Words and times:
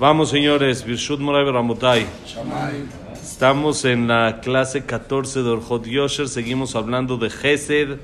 Vamos, 0.00 0.30
señores, 0.30 0.82
Birshut 0.82 1.20
Moray 1.20 1.44
Ramotai. 1.44 2.06
Estamos 3.22 3.84
en 3.84 4.08
la 4.08 4.40
clase 4.40 4.86
14 4.86 5.42
de 5.42 5.50
Orjot 5.50 5.84
Yosher. 5.84 6.26
Seguimos 6.26 6.74
hablando 6.74 7.18
de 7.18 7.28
Gesed. 7.28 7.98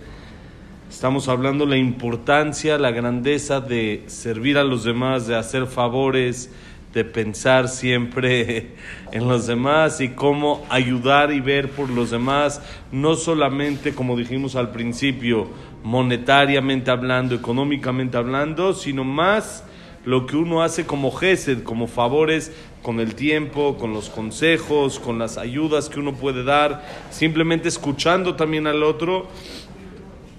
Estamos 0.91 1.27
hablando 1.29 1.65
de 1.65 1.71
la 1.71 1.77
importancia, 1.79 2.77
la 2.77 2.91
grandeza 2.91 3.63
de 3.63 4.05
servir 4.09 4.59
a 4.59 4.65
los 4.65 4.85
demás, 4.85 5.27
de 5.27 5.37
hacer 5.37 5.65
favores, 5.65 6.53
de 6.93 7.03
pensar 7.07 7.67
siempre 7.67 8.75
en 9.11 9.27
los 9.27 9.47
demás 9.47 10.03
y 10.03 10.11
cómo 10.11 10.67
ayudar 10.69 11.33
y 11.33 11.41
ver 11.41 11.71
por 11.71 11.89
los 11.89 12.11
demás, 12.11 12.61
no 12.93 13.15
solamente, 13.15 13.95
como 13.95 14.19
dijimos 14.19 14.55
al 14.55 14.71
principio, 14.71 15.49
monetariamente 15.83 16.91
hablando, 16.91 17.35
económicamente 17.35 18.19
hablando, 18.19 18.75
sino 18.75 19.03
más 19.03 19.65
lo 20.06 20.26
que 20.26 20.36
uno 20.36 20.64
hace 20.64 20.86
como 20.86 21.12
gesed, 21.12 21.64
como 21.64 21.88
favores 21.88 22.52
con 22.82 23.00
el 23.00 23.14
tiempo, 23.16 23.78
con 23.78 23.94
los 23.94 24.10
consejos, 24.10 25.00
con 25.00 25.20
las 25.20 25.38
ayudas 25.38 25.90
que 25.90 26.00
uno 26.00 26.14
puede 26.14 26.44
dar, 26.44 26.84
simplemente 27.12 27.68
escuchando 27.68 28.36
también 28.36 28.68
al 28.68 28.84
otro. 28.84 29.28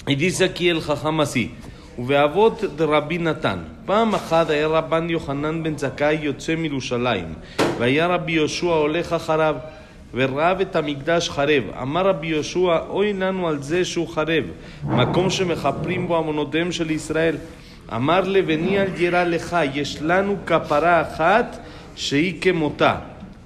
Y 0.06 0.16
dice 0.16 0.44
aquí 0.44 0.68
el 0.68 0.80
jajam 0.80 1.20
así, 1.20 1.54
ובאבות 1.98 2.64
דרבי 2.76 3.18
נתן, 3.18 3.58
פעם 3.86 4.14
אחת 4.14 4.50
היה 4.50 4.66
רבן 4.66 5.10
יוחנן 5.10 5.62
בן 5.62 5.78
זכאי 5.78 6.18
יוצא 6.22 6.54
מירושלים, 6.54 7.34
והיה 7.78 8.06
רבי 8.06 8.32
יהושע 8.32 8.66
הולך 8.66 9.12
אחריו, 9.12 9.56
וראה 10.14 10.52
את 10.62 10.76
המקדש 10.76 11.30
חרב. 11.30 11.62
אמר 11.82 12.06
רבי 12.06 12.26
יהושע, 12.26 12.78
אוי 12.88 13.12
לנו 13.12 13.48
על 13.48 13.62
זה 13.62 13.84
שהוא 13.84 14.08
חרב, 14.08 14.44
מקום 14.84 15.30
שמכפרים 15.30 16.08
בו 16.08 16.16
עוונותיהם 16.16 16.72
של 16.72 16.90
ישראל. 16.90 17.36
אמר 17.94 18.20
לבני 18.20 18.80
אל 18.80 18.88
ירא 18.96 19.24
לך, 19.24 19.56
יש 19.74 19.98
לנו 20.02 20.36
כפרה 20.46 21.02
אחת 21.02 21.58
שהיא 21.96 22.40
כמותה. 22.40 22.96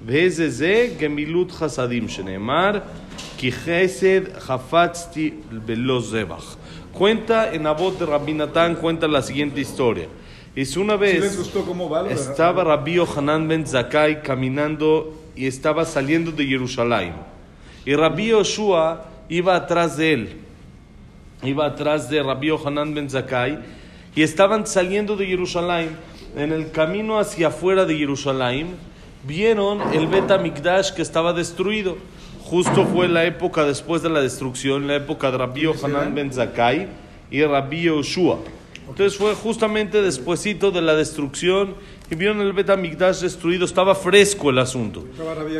ואיזה 0.05 0.49
זה? 0.49 0.87
גמילות 0.99 1.51
חסדים, 1.51 2.09
שנאמר, 2.09 2.79
כי 3.37 3.51
חסד 3.51 4.39
חפצתי 4.39 5.31
בלא 5.65 6.01
זבח. 6.01 6.55
Cuenta 6.97 7.53
en 7.53 7.67
Abot 7.67 7.99
de 7.99 8.07
Rabbi 8.07 8.33
Natán, 8.33 8.73
cuenta 8.73 9.07
la 9.07 9.21
siguiente 9.21 9.61
historia. 9.61 10.07
Es 10.55 10.75
una 10.75 10.95
vez 10.95 11.23
estaba 12.09 12.63
Rabbi 12.63 12.93
Yohanan 12.95 13.47
ben 13.47 13.67
Zakai 13.67 14.23
caminando 14.23 15.13
y 15.35 15.45
estaba 15.45 15.85
saliendo 15.85 16.31
de 16.31 16.43
Jerusalén. 16.47 17.13
Y 17.85 17.93
Rabbi 17.93 18.29
Yoshua 18.29 19.05
iba 19.29 19.55
atrás 19.55 19.97
de 19.97 20.13
él. 20.13 20.29
Iba 21.43 21.67
atrás 21.67 22.09
de 22.09 22.23
Rabbi 22.23 22.47
Yohanan 22.47 22.95
ben 22.95 23.07
Zakai 23.07 23.59
y 24.14 24.22
estaban 24.22 24.66
saliendo 24.66 25.16
de 25.16 25.26
Jerusalén. 25.26 25.96
En 26.36 26.52
el 26.52 26.70
camino 26.70 27.18
hacia 27.18 27.48
afuera 27.48 27.84
de 27.84 27.96
Jerusalén, 27.96 28.76
vieron 29.24 29.80
el 29.92 30.06
Bet 30.06 30.40
Mikdash 30.40 30.92
que 30.92 31.02
estaba 31.02 31.32
destruido. 31.32 31.96
Justo 32.42 32.86
fue 32.86 33.08
la 33.08 33.24
época 33.24 33.64
después 33.64 34.02
de 34.02 34.10
la 34.10 34.20
destrucción, 34.20 34.86
la 34.86 34.96
época 34.96 35.30
de 35.30 35.38
Rabbi 35.38 35.62
Yohanan 35.62 36.14
ben 36.14 36.32
Zakai 36.32 36.88
y 37.30 37.42
Rabbi 37.42 37.82
Yoshua. 37.82 38.38
Entonces 38.88 39.16
fue 39.16 39.34
justamente 39.34 40.02
despuesito 40.02 40.70
de 40.70 40.82
la 40.82 40.94
destrucción 40.94 41.74
y 42.10 42.14
vieron 42.14 42.40
el 42.40 42.52
Bet 42.52 42.76
Mikdash 42.76 43.20
destruido, 43.20 43.64
estaba 43.64 43.94
fresco 43.94 44.50
el 44.50 44.58
asunto. 44.58 45.04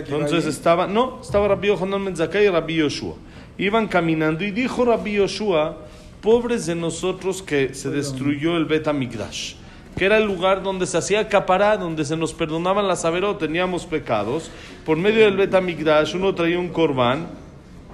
Entonces 0.06 0.44
estaba, 0.46 0.86
no, 0.86 1.20
estaba 1.22 1.48
Rabbi 1.48 1.68
Yohanan 1.68 2.04
ben 2.04 2.16
Zakai 2.16 2.46
y 2.46 2.48
Rabbi 2.48 2.76
Yoshua. 2.76 3.14
Iban 3.58 3.88
caminando 3.88 4.44
y 4.44 4.50
dijo 4.50 4.84
Rabbi 4.84 5.12
Yoshua, 5.14 5.78
pobres 6.22 6.64
de 6.66 6.74
nosotros 6.74 7.42
que 7.42 7.74
se 7.74 7.90
destruyó 7.90 8.56
el 8.56 8.64
Bet 8.64 8.90
Mikdash 8.90 9.56
que 9.96 10.06
era 10.06 10.16
el 10.16 10.24
lugar 10.24 10.62
donde 10.62 10.86
se 10.86 10.96
hacía 10.96 11.28
capará, 11.28 11.76
donde 11.76 12.04
se 12.04 12.16
nos 12.16 12.32
perdonaban 12.32 12.88
las 12.88 13.04
averot, 13.04 13.38
teníamos 13.38 13.84
pecados. 13.84 14.50
Por 14.86 14.96
medio 14.96 15.24
del 15.24 15.36
Betamigdash 15.36 16.16
uno 16.16 16.34
traía 16.34 16.58
un 16.58 16.68
corbán 16.68 17.26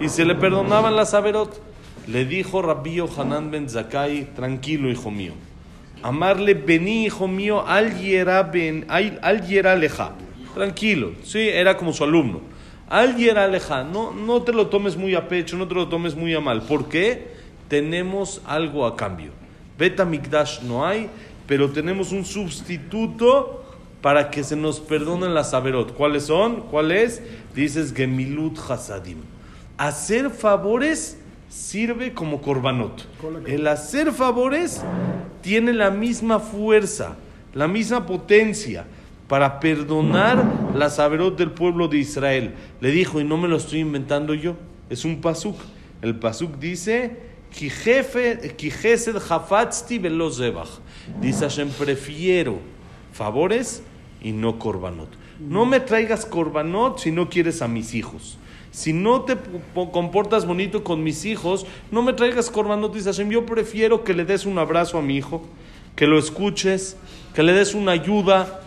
y 0.00 0.08
se 0.08 0.24
le 0.24 0.34
perdonaban 0.34 0.94
las 0.94 1.14
averot. 1.14 1.60
Le 2.06 2.24
dijo 2.24 2.62
Rabbi 2.62 3.00
Hanan 3.00 3.50
ben 3.50 3.68
Zakai, 3.68 4.34
tranquilo 4.34 4.90
hijo 4.90 5.10
mío. 5.10 5.32
Amarle 6.02 6.54
vení 6.54 7.06
hijo 7.06 7.26
mío 7.26 7.66
al 7.66 7.98
yera 7.98 8.44
ben 8.44 8.86
al 8.88 9.46
yera 9.46 9.74
leja. 9.74 10.12
Tranquilo, 10.54 11.12
sí, 11.24 11.48
era 11.48 11.76
como 11.76 11.92
su 11.92 12.04
alumno. 12.04 12.40
Al 12.88 13.16
yera 13.16 13.46
leja, 13.48 13.82
no, 13.82 14.12
no 14.12 14.42
te 14.42 14.52
lo 14.52 14.68
tomes 14.68 14.96
muy 14.96 15.14
a 15.14 15.28
pecho, 15.28 15.56
no 15.56 15.68
te 15.68 15.74
lo 15.74 15.88
tomes 15.88 16.14
muy 16.14 16.34
a 16.34 16.40
mal. 16.40 16.62
¿Por 16.62 16.88
qué? 16.88 17.37
Tenemos 17.68 18.42
algo 18.46 18.86
a 18.86 18.96
cambio. 18.96 19.32
Betamigdash 19.78 20.62
no 20.62 20.84
hay, 20.86 21.08
pero 21.46 21.70
tenemos 21.70 22.12
un 22.12 22.24
sustituto 22.24 23.64
para 24.00 24.30
que 24.30 24.44
se 24.44 24.56
nos 24.56 24.80
perdonen 24.80 25.34
las 25.34 25.54
averot. 25.54 25.94
¿Cuáles 25.94 26.24
son? 26.24 26.62
¿Cuál 26.62 26.92
es? 26.92 27.22
Dices 27.54 27.92
Gemilut 27.94 28.58
Hasadim. 28.58 29.18
Hacer 29.76 30.30
favores 30.30 31.18
sirve 31.48 32.12
como 32.12 32.40
korbanot. 32.40 33.06
El 33.46 33.66
hacer 33.66 34.12
favores 34.12 34.82
tiene 35.40 35.72
la 35.72 35.90
misma 35.90 36.38
fuerza, 36.40 37.16
la 37.54 37.68
misma 37.68 38.06
potencia 38.06 38.84
para 39.28 39.60
perdonar 39.60 40.42
las 40.74 40.98
averot 40.98 41.36
del 41.36 41.50
pueblo 41.50 41.88
de 41.88 41.98
Israel. 41.98 42.54
Le 42.80 42.90
dijo, 42.90 43.20
y 43.20 43.24
no 43.24 43.36
me 43.36 43.48
lo 43.48 43.56
estoy 43.56 43.80
inventando 43.80 44.34
yo, 44.34 44.54
es 44.90 45.04
un 45.04 45.20
pasuk. 45.20 45.56
El 46.00 46.16
pasuk 46.16 46.58
dice, 46.58 47.27
Dice 51.20 51.40
Hashem, 51.40 51.70
prefiero 51.70 52.58
favores 53.12 53.82
y 54.22 54.32
no 54.32 54.58
korbanot. 54.58 55.08
No 55.40 55.64
me 55.66 55.80
traigas 55.80 56.26
korbanot 56.26 56.98
si 56.98 57.10
no 57.10 57.28
quieres 57.28 57.62
a 57.62 57.68
mis 57.68 57.94
hijos. 57.94 58.38
Si 58.70 58.92
no 58.92 59.22
te 59.22 59.36
comportas 59.92 60.46
bonito 60.46 60.84
con 60.84 61.02
mis 61.02 61.24
hijos, 61.24 61.66
no 61.90 62.02
me 62.02 62.12
traigas 62.12 62.50
korbanot. 62.50 62.94
Dice 62.94 63.10
Hashem, 63.10 63.30
yo 63.30 63.46
prefiero 63.46 64.04
que 64.04 64.14
le 64.14 64.24
des 64.24 64.46
un 64.46 64.58
abrazo 64.58 64.98
a 64.98 65.02
mi 65.02 65.16
hijo, 65.16 65.42
que 65.96 66.06
lo 66.06 66.18
escuches, 66.18 66.96
que 67.34 67.42
le 67.42 67.52
des 67.52 67.74
una 67.74 67.92
ayuda, 67.92 68.60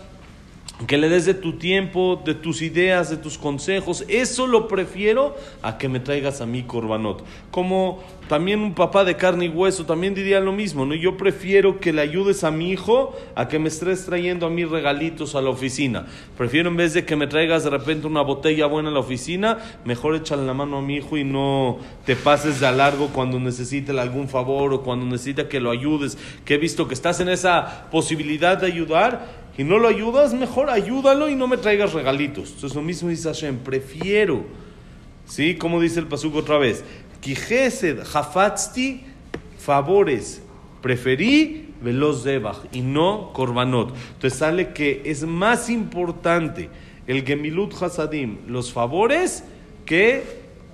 que 0.88 0.98
le 0.98 1.10
des 1.10 1.26
de 1.26 1.34
tu 1.34 1.54
tiempo, 1.54 2.22
de 2.24 2.34
tus 2.34 2.62
ideas, 2.62 3.10
de 3.10 3.18
tus 3.18 3.38
consejos. 3.38 4.04
Eso 4.08 4.48
lo 4.48 4.68
prefiero 4.68 5.36
a 5.62 5.78
que 5.78 5.90
me 5.90 6.00
traigas 6.00 6.42
a 6.42 6.46
mí 6.46 6.64
corbanot. 6.64 7.24
Como 7.52 8.02
también 8.28 8.62
un 8.62 8.74
papá 8.74 9.04
de 9.04 9.18
carne 9.18 9.46
y 9.46 9.50
hueso 9.50 9.86
también 9.86 10.16
diría 10.16 10.40
lo 10.40 10.54
mismo, 10.54 10.86
¿no? 10.86 10.96
Yo 10.96 11.18
prefiero 11.18 11.80
que 11.80 11.92
le 11.92 12.02
ayudes 12.02 12.44
a 12.44 12.52
mi 12.52 12.72
hijo 12.72 13.16
a 13.36 13.48
que 13.48 13.60
me 13.60 13.68
estés 13.68 14.06
trayendo 14.06 14.46
a 14.46 14.50
mí 14.50 14.64
regalitos 14.64 15.36
a 15.36 15.42
la 15.42 15.50
oficina. 15.50 16.06
Prefiero 16.38 16.70
en 16.70 16.78
vez 16.78 16.94
de 16.94 17.06
que 17.06 17.16
me 17.16 17.28
traigas 17.28 17.64
de 17.64 17.70
repente 17.70 18.08
una 18.08 18.22
botella 18.22 18.66
buena 18.68 18.90
a 18.90 18.94
la 18.94 19.00
oficina, 19.00 19.58
mejor 19.86 20.16
échale 20.16 20.46
la 20.46 20.54
mano 20.54 20.78
a 20.78 20.82
mi 20.82 20.96
hijo 20.96 21.18
y 21.18 21.24
no 21.24 21.80
te 22.06 22.16
pases 22.16 22.60
de 22.60 22.68
a 22.68 22.72
largo 22.72 23.10
cuando 23.10 23.40
necesite 23.40 23.92
algún 24.00 24.30
favor 24.30 24.74
o 24.74 24.82
cuando 24.82 25.06
necesita 25.06 25.50
que 25.50 25.60
lo 25.60 25.70
ayudes. 25.70 26.18
Que 26.46 26.56
he 26.56 26.58
visto 26.58 26.88
que 26.88 26.94
estás 26.94 27.20
en 27.20 27.30
esa 27.30 27.90
posibilidad 27.92 28.58
de 28.58 28.68
ayudar 28.68 29.41
y 29.58 29.64
no 29.64 29.80
lo 29.80 29.88
ayudas, 29.88 30.34
mejor 30.34 30.70
ayúdalo 30.70 31.30
y 31.30 31.36
no 31.36 31.48
me 31.48 31.58
traigas 31.58 31.94
regalitos. 31.94 32.52
Entonces 32.52 32.76
lo 32.76 32.82
mismo 32.82 33.10
dice 33.10 33.28
Hashem, 33.28 33.60
prefiero, 33.60 34.46
¿sí? 35.26 35.56
Como 35.56 35.82
dice 35.82 36.00
el 36.00 36.08
Pasuk 36.08 36.36
otra 36.36 36.58
vez, 36.58 36.84
Kijesed 37.20 38.00
hafatzti, 38.00 39.04
favores, 39.58 40.42
preferí 40.82 41.70
veloz 41.82 42.24
debach 42.24 42.60
y 42.72 42.82
no 42.82 43.32
korbanot. 43.34 43.94
Entonces 44.14 44.40
sale 44.40 44.74
que 44.74 45.02
es 45.06 45.24
más 45.24 45.70
importante 45.70 46.70
el 47.08 47.26
Gemilut 47.26 47.74
Hasadim, 47.82 48.38
los 48.48 48.72
favores, 48.72 49.44
que 49.86 50.24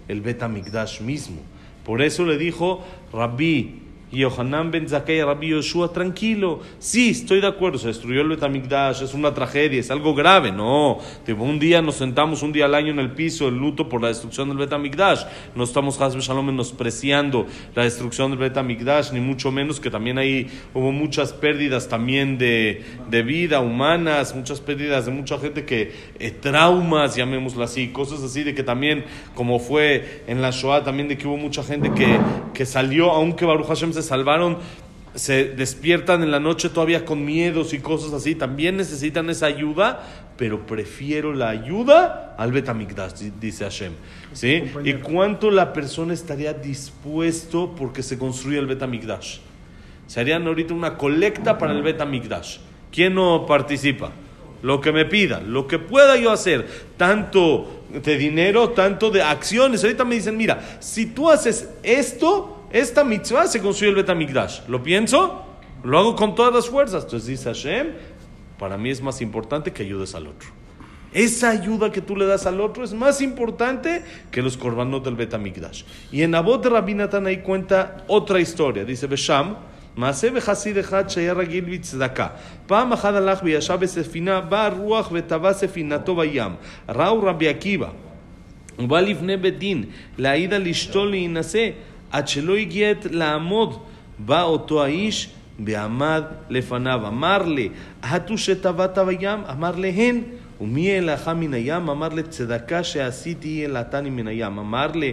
el 0.08 0.22
Betamigdash 0.22 1.02
mismo. 1.02 1.42
Por 1.84 2.02
eso 2.02 2.26
le 2.26 2.38
dijo 2.38 2.84
Rabbi 3.14 3.87
Yohanan 4.12 4.72
ben 4.72 4.88
Zakei, 4.88 5.22
Rabbi 5.22 5.50
Yoshua, 5.50 5.92
tranquilo. 5.92 6.62
Sí, 6.80 7.10
estoy 7.10 7.42
de 7.42 7.48
acuerdo, 7.48 7.78
se 7.78 7.88
destruyó 7.88 8.22
el 8.22 8.30
Betamigdash, 8.30 9.04
es 9.04 9.14
una 9.14 9.34
tragedia, 9.34 9.80
es 9.80 9.92
algo 9.92 10.16
grave. 10.16 10.52
No, 10.52 11.00
un 11.28 11.60
día 11.60 11.82
nos 11.82 11.96
sentamos 11.96 12.42
un 12.42 12.54
día 12.54 12.66
al 12.66 12.76
año 12.76 12.92
en 12.92 13.00
el 13.00 13.12
piso, 13.12 13.48
el 13.48 13.58
luto 13.58 13.90
por 13.90 14.02
la 14.02 14.08
destrucción 14.08 14.48
del 14.48 14.58
Betamigdash. 14.58 15.24
No 15.56 15.64
estamos, 15.64 16.00
Hasbe 16.00 16.22
Shalom, 16.22 16.46
menospreciando 16.46 17.48
la 17.76 17.84
destrucción 17.84 18.32
del 18.32 18.40
Betamigdash, 18.40 19.12
ni 19.12 19.20
mucho 19.20 19.52
menos 19.52 19.80
que 19.80 19.90
también 19.90 20.18
ahí 20.18 20.48
hubo 20.74 20.92
muchas 20.92 21.34
pérdidas 21.34 21.90
también 21.90 22.38
de, 22.38 22.84
de 23.10 23.24
vida 23.24 23.60
humanas, 23.60 24.36
muchas 24.36 24.62
pérdidas 24.62 25.06
de 25.06 25.12
mucha 25.12 25.38
gente 25.38 25.66
que, 25.66 25.92
eh, 26.20 26.32
traumas, 26.32 27.16
llamémoslo 27.16 27.64
así, 27.64 27.90
cosas 27.90 28.24
así, 28.24 28.44
de 28.44 28.56
que 28.56 28.64
también, 28.64 29.04
como 29.36 29.60
fue 29.60 30.24
en 30.28 30.42
la 30.42 30.52
Shoah, 30.52 30.84
también 30.84 31.08
de 31.08 31.18
que 31.18 31.28
hubo 31.28 31.38
mucha 31.38 31.64
gente 31.64 31.92
que, 31.92 32.20
que 32.54 32.66
salió, 32.66 33.12
aunque 33.12 33.46
Baruch 33.46 33.68
Hashem 33.68 33.97
se 34.02 34.10
salvaron, 34.10 34.58
se 35.16 35.46
despiertan 35.46 36.24
en 36.24 36.32
la 36.32 36.40
noche 36.40 36.70
todavía 36.70 37.06
con 37.06 37.26
miedos 37.26 37.74
y 37.74 37.80
cosas 37.80 38.14
así, 38.14 38.36
también 38.36 38.78
necesitan 38.78 39.30
esa 39.30 39.48
ayuda, 39.48 40.04
pero 40.38 40.68
prefiero 40.68 41.34
la 41.34 41.50
ayuda 41.50 42.36
al 42.38 42.52
Betamigdash, 42.52 43.14
dice 43.40 43.64
Hashem. 43.64 43.94
¿Sí? 44.34 44.64
¿Y 44.84 44.94
cuánto 44.94 45.50
la 45.50 45.74
persona 45.74 46.14
estaría 46.14 46.54
dispuesto 46.54 47.74
porque 47.76 48.04
se 48.04 48.18
construye 48.18 48.60
el 48.60 48.68
Betamigdash? 48.68 49.40
Se 50.06 50.20
harían 50.20 50.46
ahorita 50.46 50.74
una 50.74 50.98
colecta 50.98 51.58
para 51.58 51.74
el 51.74 51.82
Betamigdash. 51.82 52.60
¿Quién 52.92 53.16
no 53.16 53.46
participa? 53.48 54.12
lo 54.62 54.82
que 54.82 54.92
me 54.92 55.06
pida, 55.06 55.40
lo 55.40 55.68
que 55.68 55.80
pueda 55.80 56.18
yo 56.18 56.32
hacer, 56.32 56.68
tanto 56.98 57.84
de 57.90 58.18
dinero, 58.18 58.70
tanto 58.70 59.10
de 59.10 59.22
acciones. 59.22 59.84
Ahorita 59.84 60.04
me 60.04 60.16
dicen, 60.16 60.38
mira, 60.38 60.78
si 60.80 61.08
tú 61.08 61.30
haces 61.30 61.70
esto, 61.84 62.57
esta 62.71 63.05
mitzvah 63.05 63.47
se 63.47 63.61
construye 63.61 63.91
el 63.91 63.97
Betamigdash. 63.97 64.61
¿Lo 64.69 64.83
pienso? 64.83 65.45
Lo 65.85 65.99
hago 65.99 66.17
con 66.17 66.35
todas 66.35 66.55
las 66.55 66.69
fuerzas. 66.69 67.05
Entonces 67.05 67.29
dice 67.29 67.45
Hashem, 67.45 67.89
para 68.59 68.79
mí 68.79 68.91
es 68.91 69.03
más 69.03 69.21
importante 69.21 69.73
que 69.73 69.83
ayudes 69.83 70.15
al 70.15 70.27
otro. 70.27 70.49
Esa 71.13 71.51
ayuda 71.51 71.93
que 71.93 72.01
tú 72.01 72.17
le 72.17 72.25
das 72.25 72.47
al 72.47 72.61
otro 72.61 72.85
es 72.85 72.95
más 72.95 73.21
importante 73.21 74.03
que 74.31 74.41
los 74.41 74.57
korbanot 74.57 75.05
del 75.05 75.17
Betamigdash. 75.17 75.85
Y 76.11 76.23
en 76.23 76.35
Abot 76.35 76.63
de 76.63 76.71
Rabbi 76.71 76.95
Natan 76.95 77.27
ahí 77.27 77.39
cuenta 77.39 78.05
otra 78.09 78.41
historia. 78.41 78.85
Dice 78.85 79.07
Besham, 79.07 79.57
מעשה 79.97 80.31
בחסיד 80.31 80.79
אחד 80.79 81.09
שהיה 81.09 81.33
רגיל 81.33 81.65
בצדקה. 81.65 82.27
פעם 82.67 82.93
אחת 82.93 83.15
הלך 83.15 83.41
וישב 83.43 83.75
בספינה, 83.81 84.41
באה 84.41 84.69
רוח 84.69 85.09
וטבע 85.13 85.53
ספינתו 85.53 86.17
בים. 86.17 86.53
ראו 86.89 87.23
רבי 87.23 87.49
עקיבא. 87.49 87.89
הוא 88.77 88.89
בא 88.89 89.01
לפני 89.01 89.37
בית 89.37 89.59
דין 89.59 89.85
להעיד 90.19 90.55
על 90.55 90.69
אשתו 90.69 91.07
להינשא, 91.07 91.69
עד 92.11 92.29
שלא 92.29 92.57
הגיע 92.57 92.91
עת 92.91 93.07
לעמוד. 93.11 93.79
בא 94.19 94.43
אותו 94.43 94.85
האיש 94.85 95.29
ועמד 95.65 96.23
לפניו. 96.49 97.01
אמר 97.09 97.43
לי, 97.43 97.69
הטו 98.03 98.39
שטבעת 98.39 98.99
בים? 98.99 99.41
אמר 99.51 99.77
להן. 99.77 100.21
ומי 100.61 100.93
העלך 100.93 101.29
מן 101.29 101.55
הים? 101.55 101.91
אמר 101.91 102.09
לצדקה 102.09 102.85
שעשיתי 102.85 103.63
העלתני 103.63 104.11
מן 104.11 104.27
הים. 104.27 104.59
אמר 104.59 104.87
לי, 104.87 105.13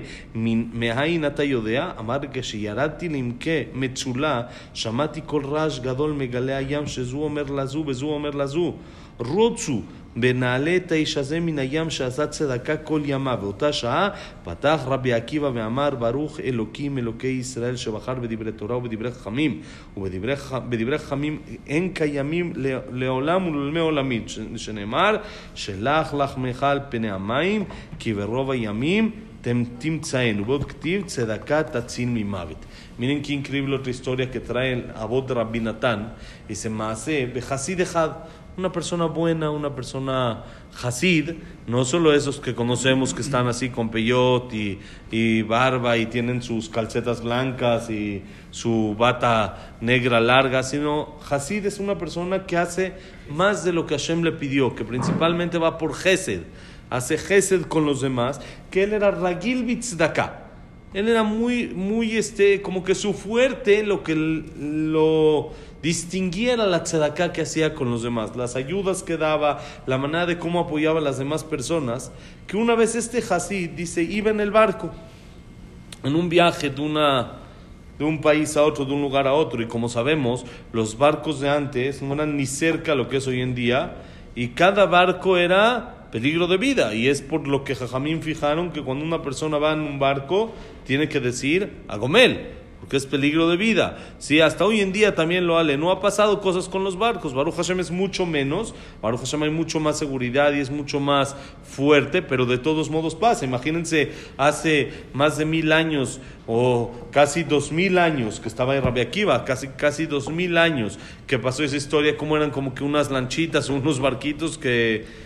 מאין 0.74 1.28
אתה 1.28 1.44
יודע? 1.44 1.92
אמר 2.00 2.18
כשירדתי 2.34 3.10
לעמקי 3.10 3.64
מצולה, 3.74 4.42
שמעתי 4.74 5.22
קול 5.22 5.46
רעש 5.46 5.80
גדול 5.80 6.12
מגלי 6.12 6.54
הים, 6.54 6.88
שזו 6.88 7.18
אומר 7.18 7.44
לזו 7.44 7.84
וזו 7.88 8.06
אומר 8.08 8.30
לזו. 8.30 8.74
רוצו 9.18 9.82
ונעלה 10.17 10.77
את 10.77 10.93
האיש 10.93 11.17
הזה 11.17 11.41
מן 11.41 11.59
הים 11.59 11.91
שעשה 11.91 12.27
צדקה 12.27 12.77
כל 12.77 13.01
ימה. 13.05 13.37
באותה 13.37 13.73
שעה 13.73 14.09
פתח 14.45 14.81
רבי 14.87 15.13
עקיבא 15.13 15.51
ואמר 15.55 15.91
ברוך 15.91 16.41
אלוקים 16.41 16.99
אלוקי 16.99 17.27
ישראל 17.27 17.77
שבחר 17.77 18.15
בדברי 18.15 18.53
תורה 18.53 18.77
ובדברי 18.77 19.11
חכמים 19.11 19.61
ובדברי 19.97 20.99
חכמים 20.99 21.39
אין 21.67 21.89
קיימים 21.89 22.53
לעולם 22.93 23.47
ולעולמי 23.47 23.81
עולמים 23.81 24.25
שנאמר 24.57 25.17
שלח 25.55 26.15
לחמך 26.15 26.63
על 26.63 26.81
פני 26.91 27.11
המים 27.11 27.65
כי 27.99 28.15
ברוב 28.15 28.51
הימים 28.51 29.11
תמצאנו. 29.79 30.47
ועוד 30.47 30.65
כתיב 30.65 31.03
צדקה 31.07 31.63
תציל 31.63 32.09
ממוות. 32.09 32.65
Increíble 32.99 33.75
otra 33.75 33.91
historia 33.91 34.27
que 34.31 34.39
trae 34.39 34.73
el 34.73 34.83
Abot 34.95 35.23
de 35.27 35.35
Rabbi 35.35 35.61
Natán. 35.61 36.01
Dice, 36.49 36.69
Maase, 36.69 37.27
Bejasid 37.35 37.81
Ejad, 37.81 38.13
una 38.57 38.71
persona 38.71 39.07
buena, 39.07 39.51
una 39.51 39.75
persona 39.75 40.45
Hasid, 40.83 41.33
no 41.67 41.85
solo 41.85 42.13
esos 42.13 42.39
que 42.39 42.55
conocemos 42.55 43.13
que 43.13 43.23
están 43.23 43.49
así 43.49 43.71
con 43.71 43.91
peyot 43.91 44.53
y, 44.53 44.79
y, 45.11 45.43
barba 45.43 45.97
y 45.97 46.07
tienen 46.07 46.43
sus 46.43 46.69
calcetas 46.69 47.23
blancas 47.23 47.91
y 47.91 48.23
su 48.51 48.95
bata 48.97 49.75
negra 49.81 50.21
larga, 50.21 50.63
sino 50.63 51.17
Hasid 51.29 51.67
es 51.67 51.81
una 51.81 51.99
persona 51.99 52.47
que 52.47 52.57
hace 52.57 52.95
más 53.29 53.65
de 53.65 53.73
lo 53.73 53.87
que 53.87 53.97
Hashem 53.97 54.23
le 54.23 54.33
pidió, 54.33 54.75
que 54.75 54.85
principalmente 54.85 55.59
va 55.59 55.77
por 55.79 55.95
Gesed, 55.95 56.43
hace 56.91 57.19
Gesed 57.19 57.63
con 57.63 57.85
los 57.85 58.01
demás, 58.01 58.41
que 58.71 58.85
él 58.85 58.93
era 58.93 59.11
Ragil 59.11 59.65
Bitzdaka. 59.65 60.44
Él 60.95 61.09
era 61.09 61.25
muy, 61.25 61.67
muy, 61.67 62.17
este, 62.17 62.63
como 62.63 62.85
que 62.85 62.95
su 62.95 63.13
fuerte, 63.13 63.83
lo 63.83 64.05
que 64.05 64.15
lo 64.15 65.51
distinguiera 65.83 66.65
la 66.67 66.85
tzedakah 66.85 67.33
que 67.33 67.43
hacía 67.43 67.75
con 67.75 67.91
los 67.91 68.05
demás, 68.05 68.37
las 68.37 68.55
ayudas 68.55 69.03
que 69.03 69.17
daba, 69.17 69.61
la 69.87 69.99
manera 69.99 70.25
de 70.25 70.39
cómo 70.39 70.61
apoyaba 70.61 71.01
a 71.01 71.03
las 71.03 71.19
demás 71.19 71.43
personas, 71.43 72.13
que 72.47 72.57
una 72.57 72.77
vez 72.77 72.95
este 72.95 73.19
Hasid 73.19 73.71
dice, 73.71 74.03
iba 74.03 74.31
en 74.31 74.41
el 74.41 74.53
barco, 74.53 74.93
en 76.05 76.15
un 76.15 76.29
viaje 76.29 76.71
de, 76.71 76.81
una, 76.81 77.33
de 77.99 78.05
un 78.05 78.21
país 78.21 78.57
a 78.57 78.63
otro, 78.63 78.85
de 78.85 78.93
un 78.93 79.03
lugar 79.03 79.27
a 79.27 79.35
otro, 79.35 79.61
y 79.63 79.67
como 79.67 79.89
sabemos, 79.89 80.47
los 80.73 80.97
barcos 80.97 81.41
de 81.41 81.51
antes 81.51 82.03
no 82.03 82.15
eran 82.15 82.37
ni 82.37 82.47
cerca 82.47 82.93
a 82.93 82.95
lo 82.95 83.09
que 83.09 83.17
es 83.17 83.27
hoy 83.27 83.41
en 83.41 83.57
día, 83.57 83.97
y 84.37 84.49
cada 84.49 84.87
barco 84.87 85.37
era 85.37 86.04
peligro 86.15 86.47
de 86.47 86.59
vida, 86.59 86.95
y 86.95 87.09
es 87.09 87.23
por 87.23 87.49
lo 87.49 87.65
que 87.65 87.75
Jajamín 87.75 88.23
fijaron 88.23 88.71
que 88.71 88.83
cuando 88.83 89.05
una 89.05 89.21
persona 89.21 89.59
va 89.59 89.73
en 89.73 89.81
un 89.81 89.99
barco, 89.99 90.55
tiene 90.87 91.09
que 91.09 91.19
decir 91.19 91.73
a 91.89 91.97
Gomel, 91.97 92.51
porque 92.79 92.97
es 92.97 93.05
peligro 93.05 93.49
de 93.49 93.57
vida. 93.57 93.99
Sí, 94.21 94.41
hasta 94.41 94.65
hoy 94.65 94.81
en 94.81 94.93
día 94.93 95.17
también 95.17 95.49
lo 95.49 95.59
ale. 95.59 95.77
No 95.77 95.91
ha 95.91 96.01
pasado 96.01 96.41
cosas 96.41 96.69
con 96.69 96.85
los 96.85 96.97
barcos. 96.97 97.35
Baruch 97.35 97.57
Hashem 97.57 97.81
es 97.81 97.91
mucho 97.91 98.27
menos. 98.27 98.77
Baruch 99.03 99.23
Hashem 99.23 99.43
hay 99.43 99.51
mucho 99.51 99.81
más 99.81 99.99
seguridad 99.99 100.53
y 100.53 100.61
es 100.61 100.71
mucho 100.71 101.01
más 101.01 101.35
fuerte, 101.65 102.23
pero 102.23 102.47
de 102.47 102.59
todos 102.59 102.91
modos 102.91 103.17
pasa. 103.17 103.45
Imagínense, 103.45 104.13
hace 104.37 104.93
más 105.15 105.37
de 105.37 105.47
mil 105.47 105.73
años 105.73 106.21
o 106.47 106.93
casi 107.11 107.43
dos 107.43 107.73
mil 107.73 107.99
años 107.99 108.39
que 108.39 108.47
estaba 108.47 108.77
en 108.77 108.85
Rabia 108.85 109.03
Akiva, 109.03 109.45
casi, 109.45 109.67
casi 109.67 110.07
dos 110.07 110.31
mil 110.31 110.59
años 110.59 110.97
que 111.27 111.41
pasó 111.41 111.65
esa 111.65 111.77
historia, 111.77 112.17
como 112.17 112.37
eran 112.37 112.53
como 112.53 112.73
que 112.73 112.85
unas 112.85 113.11
lanchitas, 113.11 113.69
unos 113.69 113.99
barquitos 113.99 114.59
que 114.59 115.25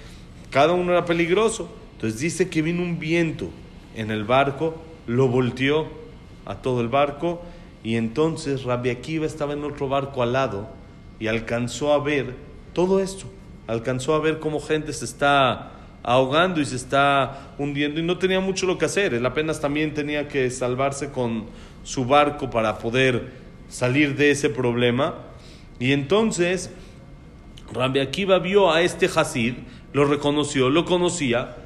cada 0.50 0.72
uno 0.72 0.92
era 0.92 1.04
peligroso. 1.04 1.68
Entonces 1.94 2.20
dice 2.20 2.48
que 2.48 2.62
vino 2.62 2.82
un 2.82 2.98
viento 2.98 3.50
en 3.96 4.10
el 4.10 4.24
barco, 4.24 4.80
lo 5.06 5.28
volteó 5.28 5.88
a 6.46 6.56
todo 6.56 6.80
el 6.80 6.88
barco 6.88 7.42
y 7.82 7.96
entonces 7.96 8.64
Rabbi 8.64 8.90
Akiva 8.90 9.26
estaba 9.26 9.52
en 9.52 9.64
otro 9.64 9.88
barco 9.88 10.22
al 10.22 10.32
lado 10.32 10.68
y 11.18 11.26
alcanzó 11.26 11.92
a 11.92 11.98
ver 11.98 12.34
todo 12.72 13.00
esto, 13.00 13.26
alcanzó 13.66 14.14
a 14.14 14.20
ver 14.20 14.38
cómo 14.38 14.60
gente 14.60 14.92
se 14.92 15.04
está 15.04 15.72
ahogando 16.02 16.60
y 16.60 16.64
se 16.64 16.76
está 16.76 17.52
hundiendo 17.58 18.00
y 18.00 18.02
no 18.02 18.18
tenía 18.18 18.40
mucho 18.40 18.66
lo 18.66 18.78
que 18.78 18.84
hacer, 18.84 19.14
él 19.14 19.26
apenas 19.26 19.60
también 19.60 19.94
tenía 19.94 20.28
que 20.28 20.50
salvarse 20.50 21.10
con 21.10 21.46
su 21.82 22.04
barco 22.04 22.50
para 22.50 22.78
poder 22.78 23.32
salir 23.68 24.16
de 24.16 24.30
ese 24.30 24.48
problema. 24.48 25.14
Y 25.78 25.92
entonces 25.92 26.70
Rabbi 27.72 28.00
Akiva 28.00 28.38
vio 28.38 28.72
a 28.72 28.82
este 28.82 29.06
Hasid, 29.14 29.54
lo 29.98 30.04
reconoció, 30.04 30.70
lo 30.70 30.84
conocía 30.84 31.56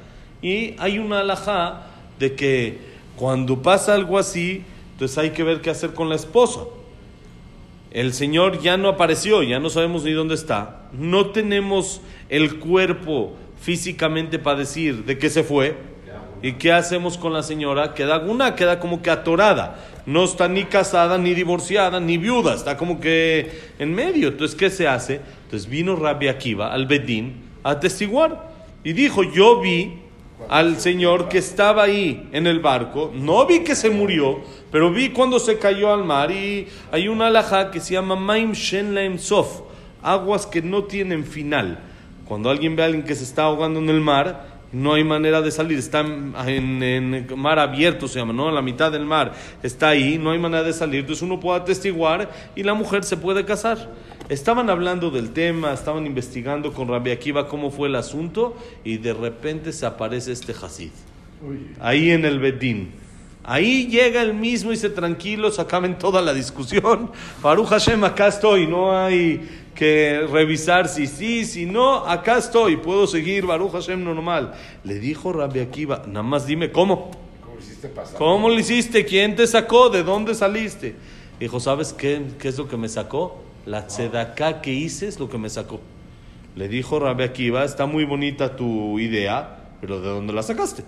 y 0.41 0.73
hay 0.79 0.97
una 0.97 1.19
alajá 1.19 1.83
de 2.17 2.33
que 2.33 2.79
cuando 3.15 3.61
pasa 3.61 3.93
algo 3.93 4.17
así, 4.17 4.63
entonces 4.93 5.17
hay 5.19 5.29
que 5.29 5.43
ver 5.43 5.61
qué 5.61 5.69
hacer 5.69 5.93
con 5.93 6.09
la 6.09 6.15
esposa. 6.15 6.61
El 7.91 8.11
Señor 8.13 8.59
ya 8.59 8.75
no 8.75 8.89
apareció, 8.89 9.43
ya 9.43 9.59
no 9.59 9.69
sabemos 9.69 10.03
ni 10.03 10.13
dónde 10.13 10.33
está. 10.33 10.87
No 10.93 11.27
tenemos 11.27 12.01
el 12.27 12.57
cuerpo 12.57 13.33
físicamente 13.61 14.39
para 14.39 14.59
decir 14.59 15.05
de 15.05 15.19
qué 15.19 15.29
se 15.29 15.43
fue. 15.43 15.77
¿Y 16.41 16.53
qué 16.53 16.73
hacemos 16.73 17.17
con 17.19 17.33
la 17.33 17.43
señora? 17.43 17.93
Queda 17.93 18.17
una, 18.17 18.55
queda 18.55 18.79
como 18.79 19.03
que 19.03 19.11
atorada. 19.11 19.79
No 20.07 20.23
está 20.23 20.47
ni 20.47 20.63
casada, 20.65 21.17
ni 21.19 21.35
divorciada, 21.35 21.99
ni 21.99 22.17
viuda. 22.17 22.55
Está 22.55 22.77
como 22.77 22.99
que 22.99 23.49
en 23.77 23.93
medio. 23.93 24.29
Entonces, 24.29 24.57
¿qué 24.57 24.69
se 24.71 24.87
hace? 24.87 25.21
Entonces 25.45 25.69
vino 25.69 25.95
Rabbi 25.95 26.27
Akiva 26.27 26.73
al 26.73 26.87
Bedín 26.87 27.52
atestiguar. 27.63 28.51
Y 28.83 28.93
dijo, 28.93 29.23
yo 29.23 29.59
vi 29.61 30.03
al 30.49 30.79
señor 30.79 31.29
que 31.29 31.37
estaba 31.37 31.83
ahí 31.83 32.29
en 32.31 32.47
el 32.47 32.59
barco. 32.59 33.11
No 33.13 33.45
vi 33.45 33.59
que 33.59 33.75
se 33.75 33.89
murió, 33.89 34.41
pero 34.71 34.91
vi 34.91 35.09
cuando 35.09 35.39
se 35.39 35.57
cayó 35.57 35.93
al 35.93 36.03
mar 36.03 36.31
y 36.31 36.67
hay 36.91 37.07
una 37.07 37.27
alhaja 37.27 37.71
que 37.71 37.79
se 37.79 37.93
llama 37.93 38.15
Maim 38.15 38.51
Shen 38.51 38.93
Laem 38.93 39.17
Sof, 39.17 39.61
aguas 40.01 40.45
que 40.45 40.61
no 40.61 40.83
tienen 40.83 41.25
final. 41.25 41.79
Cuando 42.25 42.49
alguien 42.49 42.75
ve 42.75 42.83
a 42.83 42.85
alguien 42.85 43.03
que 43.03 43.15
se 43.15 43.23
está 43.23 43.43
ahogando 43.43 43.79
en 43.79 43.89
el 43.89 44.01
mar, 44.01 44.53
no 44.71 44.93
hay 44.95 45.03
manera 45.03 45.41
de 45.41 45.51
salir, 45.51 45.77
está 45.77 45.99
en, 45.99 46.81
en, 46.81 47.27
mar 47.37 47.59
abierto, 47.59 48.07
se 48.07 48.17
llama, 48.17 48.33
¿no? 48.33 48.49
En 48.49 48.55
la 48.55 48.61
mitad 48.63 48.91
del 48.91 49.05
mar, 49.05 49.33
está 49.61 49.89
ahí, 49.89 50.17
no 50.17 50.31
hay 50.31 50.39
manera 50.39 50.63
de 50.63 50.73
salir, 50.73 51.01
entonces 51.01 51.21
uno 51.21 51.39
puede 51.39 51.59
atestiguar 51.59 52.31
y 52.55 52.63
la 52.63 52.73
mujer 52.73 53.03
se 53.03 53.15
puede 53.15 53.45
casar. 53.45 53.91
Estaban 54.33 54.71
hablando 54.71 55.11
del 55.11 55.29
tema, 55.29 55.73
estaban 55.73 56.07
investigando 56.07 56.73
con 56.73 56.87
Rabbi 56.87 57.11
Akiva 57.11 57.47
cómo 57.47 57.69
fue 57.69 57.87
el 57.87 57.93
asunto 57.93 58.57
y 58.83 58.97
de 58.97 59.13
repente 59.13 59.71
se 59.71 59.85
aparece 59.85 60.31
este 60.31 60.55
Hasid, 60.59 60.89
ahí 61.79 62.09
en 62.09 62.25
el 62.25 62.39
Bedín. 62.39 62.93
Ahí 63.43 63.85
llega 63.85 64.23
el 64.23 64.33
mismo 64.33 64.71
y 64.71 64.77
se 64.77 64.89
tranquilo, 64.89 65.51
se 65.51 65.61
acaben 65.61 65.99
toda 65.99 66.19
la 66.23 66.33
discusión. 66.33 67.11
Baruch 67.43 67.67
Hashem, 67.67 68.03
acá 68.03 68.25
estoy, 68.25 68.65
no 68.65 68.97
hay 68.97 69.47
que 69.75 70.25
revisar 70.31 70.87
si 70.87 71.05
sí, 71.05 71.45
si 71.45 71.67
no, 71.67 71.97
acá 71.97 72.39
estoy, 72.39 72.77
puedo 72.77 73.05
seguir 73.05 73.45
Baruch 73.45 73.73
Hashem 73.73 74.03
normal. 74.03 74.55
Le 74.83 74.95
dijo 74.95 75.31
Rabbi 75.31 75.59
Akiva, 75.59 76.05
nada 76.07 76.23
más 76.23 76.47
dime 76.47 76.71
cómo. 76.71 77.11
¿Cómo, 77.39 77.59
hiciste 77.59 77.91
¿Cómo 78.17 78.49
lo 78.49 78.59
hiciste? 78.59 79.05
¿Quién 79.05 79.35
te 79.35 79.45
sacó? 79.45 79.91
¿De 79.91 80.01
dónde 80.01 80.33
saliste? 80.33 80.95
Dijo, 81.39 81.59
¿sabes 81.59 81.93
qué, 81.93 82.19
qué 82.39 82.47
es 82.47 82.57
lo 82.57 82.67
que 82.67 82.77
me 82.77 82.89
sacó? 82.89 83.42
La 83.65 83.87
tzedaká 83.87 84.61
que 84.61 84.73
hice 84.73 85.07
es 85.07 85.19
lo 85.19 85.29
que 85.29 85.37
me 85.37 85.49
sacó. 85.49 85.79
Le 86.55 86.67
dijo 86.67 86.99
Rabbi 86.99 87.23
Akiva, 87.23 87.63
está 87.63 87.85
muy 87.85 88.05
bonita 88.05 88.55
tu 88.55 88.99
idea, 88.99 89.57
pero 89.81 90.01
¿de 90.01 90.09
dónde 90.09 90.33
la 90.33 90.43
sacaste? 90.43 90.83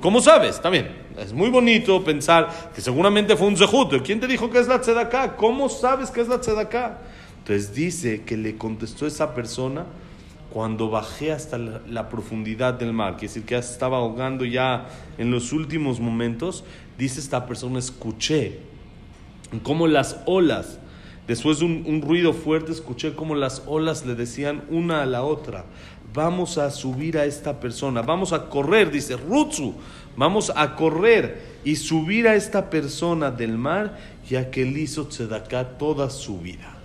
¿Cómo 0.00 0.20
sabes? 0.20 0.60
También. 0.60 0.88
Es 1.18 1.32
muy 1.32 1.50
bonito 1.50 2.02
pensar 2.02 2.70
que 2.74 2.80
seguramente 2.80 3.36
fue 3.36 3.46
un 3.46 3.56
zehut. 3.56 4.02
¿Quién 4.02 4.18
te 4.18 4.26
dijo 4.26 4.50
que 4.50 4.58
es 4.58 4.66
la 4.66 4.80
tzedaká? 4.80 5.36
¿Cómo 5.36 5.68
sabes 5.68 6.10
que 6.10 6.20
es 6.20 6.28
la 6.28 6.40
tzedaká? 6.40 6.98
Entonces 7.38 7.74
dice 7.74 8.22
que 8.22 8.36
le 8.36 8.56
contestó 8.56 9.06
esa 9.06 9.34
persona 9.34 9.84
cuando 10.50 10.88
bajé 10.88 11.32
hasta 11.32 11.58
la, 11.58 11.80
la 11.86 12.08
profundidad 12.08 12.74
del 12.74 12.92
mar, 12.92 13.16
que 13.16 13.26
es 13.26 13.34
decir, 13.34 13.46
que 13.46 13.54
ya 13.54 13.58
estaba 13.58 13.98
ahogando 13.98 14.44
ya 14.44 14.86
en 15.18 15.30
los 15.30 15.52
últimos 15.52 16.00
momentos, 16.00 16.64
dice 16.96 17.20
esta 17.20 17.44
persona, 17.46 17.78
escuché 17.78 18.60
cómo 19.62 19.86
las 19.86 20.20
olas, 20.26 20.78
después 21.26 21.58
de 21.58 21.64
un, 21.64 22.02
ruido 22.02 22.32
fuerte, 22.32 22.72
escuché 22.72 23.14
cómo 23.14 23.34
las 23.34 23.62
olas 23.66 24.04
le 24.06 24.14
decían 24.14 24.64
una 24.70 25.02
a 25.02 25.06
la 25.06 25.22
otra, 25.22 25.64
vamos 26.12 26.58
a 26.58 26.70
subir 26.70 27.18
a 27.18 27.24
esta 27.24 27.60
persona, 27.60 28.02
vamos 28.02 28.32
a 28.32 28.48
correr, 28.48 28.90
dice 28.90 29.16
Rutsu, 29.16 29.74
vamos 30.16 30.52
a 30.54 30.76
correr 30.76 31.54
y 31.64 31.76
subir 31.76 32.28
a 32.28 32.34
esta 32.34 32.70
persona 32.70 33.30
del 33.30 33.58
mar, 33.58 33.98
ya 34.28 34.50
que 34.50 34.62
él 34.62 34.76
hizo 34.76 35.08
tzedaká 35.08 35.76
toda 35.78 36.10
su 36.10 36.38
vida. 36.38 36.76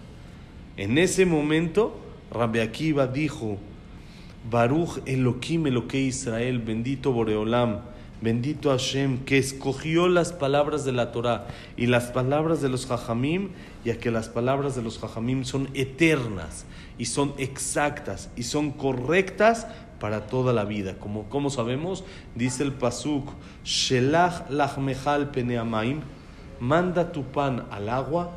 En 0.77 0.97
ese 0.97 1.25
momento, 1.25 1.99
Rabbi 2.31 2.59
Akiva 2.59 3.07
dijo, 3.07 3.57
Baruch 4.49 5.01
Elohim 5.05 5.67
Eloquei 5.67 6.07
Israel, 6.07 6.59
bendito 6.59 7.11
Boreolam, 7.11 7.81
bendito 8.21 8.69
Hashem, 8.69 9.19
que 9.25 9.37
escogió 9.37 10.07
las 10.07 10.33
palabras 10.33 10.85
de 10.85 10.91
la 10.91 11.11
Torah 11.11 11.47
y 11.77 11.87
las 11.87 12.05
palabras 12.05 12.61
de 12.61 12.69
los 12.69 12.85
Jajamim, 12.85 13.49
ya 13.85 13.97
que 13.97 14.11
las 14.11 14.29
palabras 14.29 14.75
de 14.75 14.81
los 14.81 14.99
Jajamim 14.99 15.45
son 15.45 15.69
eternas 15.73 16.65
y 16.97 17.05
son 17.05 17.33
exactas 17.37 18.29
y 18.35 18.43
son 18.43 18.71
correctas 18.71 19.67
para 19.99 20.27
toda 20.27 20.53
la 20.53 20.65
vida. 20.65 20.97
Como, 20.97 21.29
como 21.29 21.49
sabemos, 21.49 22.03
dice 22.35 22.63
el 22.63 22.73
Pasuk, 22.73 23.29
Shelach 23.63 24.49
lachmechal 24.49 25.31
peneamaim, 25.31 26.01
manda 26.59 27.11
tu 27.11 27.23
pan 27.23 27.65
al 27.71 27.89
agua, 27.89 28.31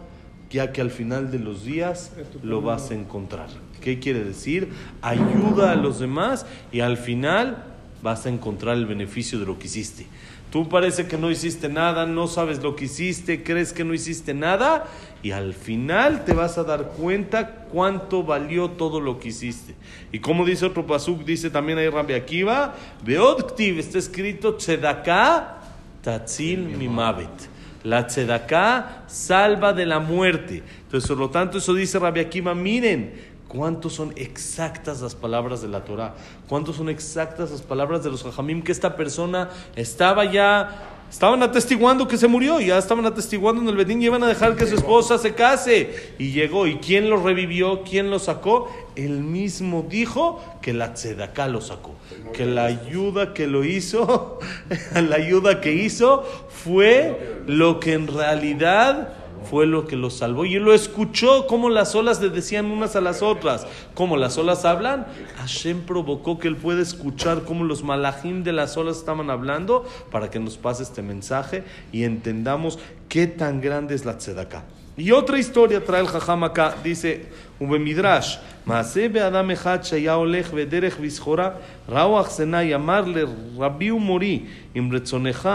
ya 0.51 0.73
que 0.73 0.81
al 0.81 0.91
final 0.91 1.31
de 1.31 1.39
los 1.39 1.65
días 1.65 2.13
lo 2.43 2.61
vas 2.61 2.91
a 2.91 2.95
encontrar. 2.95 3.49
¿Qué 3.81 3.99
quiere 3.99 4.23
decir? 4.23 4.73
Ayuda 5.01 5.73
a 5.73 5.77
los 5.77 5.99
demás 5.99 6.47
y 6.71 6.81
al 6.81 6.97
final 6.97 7.72
vas 8.03 8.27
a 8.27 8.29
encontrar 8.29 8.77
el 8.77 8.87
beneficio 8.87 9.39
de 9.39 9.47
lo 9.47 9.59
que 9.59 9.67
hiciste. 9.67 10.07
Tú 10.51 10.69
parece 10.69 11.07
que 11.07 11.17
no 11.17 11.31
hiciste 11.31 11.71
nada, 11.71 12.05
no 12.05 12.27
sabes 12.27 12.63
lo 12.63 12.77
que 12.77 12.85
hiciste, 12.85 13.43
crees 13.43 13.73
que 13.73 13.85
no 13.85 13.95
hiciste 13.95 14.35
nada 14.35 14.87
y 15.23 15.31
al 15.31 15.55
final 15.55 16.27
te 16.27 16.35
vas 16.35 16.59
a 16.59 16.65
dar 16.65 16.89
cuenta 16.89 17.65
cuánto 17.73 18.23
valió 18.23 18.69
todo 18.69 19.01
lo 19.01 19.19
que 19.19 19.29
hiciste. 19.29 19.75
Y 20.13 20.19
como 20.19 20.45
dice 20.45 20.67
otro 20.67 20.87
pasuk, 20.87 21.25
dice 21.25 21.49
también 21.49 21.79
ahí 21.79 21.89
Rabbi 21.89 22.13
Akiva, 22.13 22.75
Beodktiv, 23.03 23.79
está 23.79 23.97
escrito 23.99 24.57
Tzedaká 24.57 25.61
Tatzil 26.03 26.59
Mimavet. 26.59 27.51
La 27.85 28.07
Tzedaká 28.07 29.05
salva 29.07 29.73
de 29.73 29.87
la 29.87 30.01
muerte. 30.01 30.63
Entonces, 30.83 31.09
por 31.09 31.19
lo 31.19 31.31
tanto, 31.31 31.59
eso 31.59 31.73
dice 31.73 31.99
Rabbi 31.99 32.21
Akiva, 32.21 32.55
miren, 32.55 33.32
cuánto 33.53 33.91
son 33.91 34.13
exactas 34.17 35.03
las 35.03 35.15
palabras 35.15 35.61
de 35.61 35.69
la 35.69 35.85
Torah, 35.85 36.15
cuánto 36.49 36.73
son 36.73 36.89
exactas 36.89 37.51
las 37.51 37.61
palabras 37.61 38.03
de 38.03 38.11
los 38.11 38.23
Jajamim, 38.23 38.63
que 38.63 38.73
esta 38.73 38.97
persona 38.97 39.51
estaba 39.77 40.25
ya, 40.25 41.05
estaban 41.11 41.43
atestiguando 41.43 42.09
que 42.09 42.17
se 42.17 42.29
murió, 42.29 42.61
ya 42.61 42.79
estaban 42.79 43.05
atestiguando 43.05 43.61
en 43.61 43.69
el 43.69 43.77
Bedín 43.77 44.01
y 44.01 44.07
iban 44.07 44.23
a 44.23 44.27
dejar 44.27 44.57
que 44.57 44.67
su 44.67 44.77
esposa 44.77 45.19
se 45.19 45.35
case. 45.35 46.15
Y 46.19 46.33
llegó, 46.33 46.67
¿y 46.67 46.77
quién 46.77 47.11
lo 47.11 47.23
revivió? 47.23 47.83
¿Quién 47.83 48.11
lo 48.11 48.19
sacó? 48.19 48.71
Él 48.97 49.21
mismo 49.21 49.85
dijo 49.87 50.43
que 50.63 50.73
la 50.73 50.95
Tzedaká 50.95 51.47
lo 51.49 51.61
sacó, 51.61 51.95
que 52.33 52.47
la 52.47 52.65
ayuda 52.65 53.35
que 53.35 53.47
lo 53.47 53.65
hizo, 53.65 54.39
la 54.95 55.17
ayuda 55.17 55.61
que 55.61 55.75
hizo 55.75 56.25
fue 56.49 57.43
lo 57.47 57.81
que 57.81 57.93
en 57.93 58.07
realidad 58.07 59.22
fue 59.50 59.66
lo 59.66 59.88
que 59.88 59.96
lo 59.96 60.10
salvó. 60.10 60.46
Y 60.46 60.56
él 60.56 60.64
lo 60.64 60.74
escuchó 60.74 61.48
como 61.48 61.70
las 61.70 61.96
olas 61.96 62.22
le 62.22 62.30
decían 62.30 62.66
unas 62.66 62.96
a 62.96 63.02
las 63.02 63.22
otras. 63.22 63.66
Como 63.94 64.18
las 64.18 64.38
olas 64.38 64.66
hablan, 64.66 65.08
Hashem 65.38 65.82
provocó 65.82 66.38
que 66.40 66.48
él 66.48 66.56
pueda 66.56 66.82
escuchar 66.82 67.44
cómo 67.44 67.64
los 67.64 67.84
malajim 67.84 68.44
de 68.44 68.54
las 68.54 68.78
olas 68.78 68.98
estaban 68.98 69.30
hablando 69.30 69.86
para 70.12 70.30
que 70.30 70.40
nos 70.40 70.58
pase 70.58 70.84
este 70.84 71.02
mensaje 71.02 71.64
y 71.92 72.04
entendamos 72.04 72.80
qué 73.10 73.28
tan 73.28 73.62
grande 73.62 73.96
es 73.96 74.06
la 74.06 74.18
tzedakah. 74.18 74.64
Y 75.00 75.12
otra 75.12 75.38
historia 75.38 75.86
trae 75.86 76.02
el 76.02 76.08
Jajam 76.08 76.44
acá, 76.44 76.74
dice 76.84 77.28
ובמדרש, 77.62 78.40
מעשה 78.66 79.10
באדם 79.10 79.52
אחד 79.52 79.84
שהיה 79.84 80.14
הולך 80.14 80.54
בדרך 80.54 80.98
וסחורה, 81.02 81.50
ראו 81.90 82.22
אכסנאי, 82.22 82.76
אמר 82.76 83.02
לרבי 83.06 83.92
ומורי, 83.92 84.40
אם 84.78 84.90
רצונך, 84.94 85.50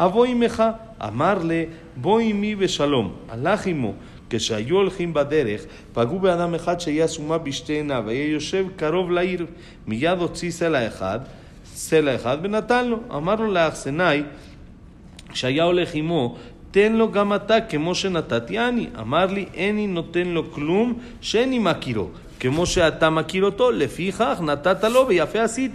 אבוא 0.00 0.26
עמך. 0.26 0.62
אמר 1.04 1.38
לה, 1.42 1.62
בוא 1.95 2.19
עמי 2.19 2.55
בשלום. 2.55 3.13
הלך 3.29 3.67
עמו. 3.67 3.93
כשהיו 4.29 4.75
הולכים 4.75 5.13
בדרך, 5.13 5.61
פגעו 5.93 6.19
באדם 6.19 6.55
אחד 6.55 6.79
שהיה 6.79 7.07
סומה 7.07 7.37
בשתי 7.37 7.73
עיניו, 7.73 8.09
היה 8.09 8.25
יושב 8.25 8.65
קרוב 8.75 9.11
לעיר. 9.11 9.45
מיד 9.87 10.19
הוציא 10.19 10.51
סלע 10.51 10.87
אחד, 10.87 11.19
סלע 11.65 12.15
אחד, 12.15 12.37
ונתן 12.43 12.87
לו. 12.87 12.97
אמר 13.15 13.35
לו 13.35 13.51
לאכסנאי, 13.51 14.23
כשהיה 15.29 15.63
הולך 15.63 15.89
עמו, 15.93 16.35
תן 16.71 16.93
לו 16.93 17.11
גם 17.11 17.33
אתה 17.33 17.61
כמו 17.61 17.95
שנתתי 17.95 18.59
אני. 18.59 18.87
אמר 18.99 19.25
לי, 19.25 19.45
איני 19.53 19.87
נותן 19.87 20.27
לו 20.27 20.51
כלום 20.51 20.93
שאיני 21.21 21.59
מכירו. 21.59 22.07
כמו 22.39 22.65
שאתה 22.65 23.09
מכיר 23.09 23.43
אותו, 23.45 23.71
לפיכך 23.71 24.41
נתת 24.41 24.83
לו 24.83 25.07
ויפה 25.07 25.43
עשית. 25.43 25.71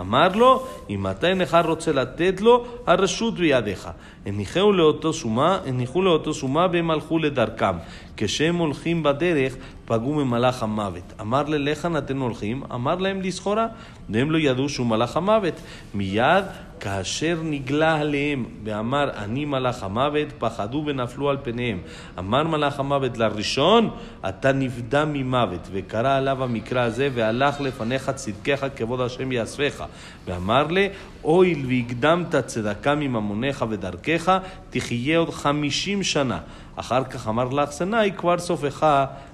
אמר 0.00 0.28
לו, 0.34 0.66
אם 0.90 1.06
אתה 1.06 1.26
אינך 1.26 1.58
רוצה 1.64 1.92
לתת 1.92 2.40
לו, 2.40 2.64
הרשות 2.86 3.34
בידיך. 3.34 3.88
הניחו 4.26 4.72
לאותו 4.72 5.12
שומה, 5.12 5.58
הניחו 5.66 6.02
לאותו 6.02 6.34
שומה 6.34 6.66
והם 6.72 6.90
הלכו 6.90 7.18
לדרכם. 7.18 7.76
כשהם 8.23 8.55
הולכים 8.55 9.03
בדרך, 9.03 9.55
פגעו 9.85 10.13
ממלאך 10.13 10.63
המוות. 10.63 11.13
אמר 11.21 11.43
ללך 11.43 11.87
אתם 11.97 12.19
הולכים? 12.19 12.63
אמר 12.73 12.95
להם 12.95 13.21
לסחורה. 13.21 13.67
והם 14.09 14.31
לא 14.31 14.37
ידעו 14.37 14.69
שהוא 14.69 14.87
מלאך 14.87 15.17
המוות. 15.17 15.53
מיד 15.93 16.45
כאשר 16.79 17.37
נגלה 17.43 17.95
עליהם 17.95 18.45
ואמר 18.63 19.09
אני 19.17 19.45
מלאך 19.45 19.83
המוות, 19.83 20.27
פחדו 20.39 20.83
ונפלו 20.85 21.29
על 21.29 21.37
פניהם. 21.43 21.79
אמר 22.19 22.43
מלאך 22.43 22.79
המוות 22.79 23.17
לראשון, 23.17 23.89
אתה 24.29 24.51
נפדה 24.51 25.05
ממוות, 25.05 25.67
וקרא 25.71 26.17
עליו 26.17 26.43
המקרא 26.43 26.81
הזה, 26.81 27.09
והלך 27.13 27.61
לפניך 27.61 28.09
צדקך 28.09 28.65
כבוד 28.75 29.01
השם 29.01 29.31
יאספך. 29.31 29.83
ואמר 30.25 30.67
לי, 30.67 30.89
הואיל 31.21 31.65
והקדמת 31.67 32.35
צדקה 32.35 32.95
מממונך 32.95 33.65
ודרכך, 33.69 34.37
תחיה 34.69 35.17
עוד 35.17 35.29
חמישים 35.29 36.03
שנה. 36.03 36.39
אחר 36.75 37.03
כך 37.03 37.27
אמר 37.27 37.49
לאכסנאי, 37.49 38.11
כבר 38.17 38.39
סופך 38.39 38.87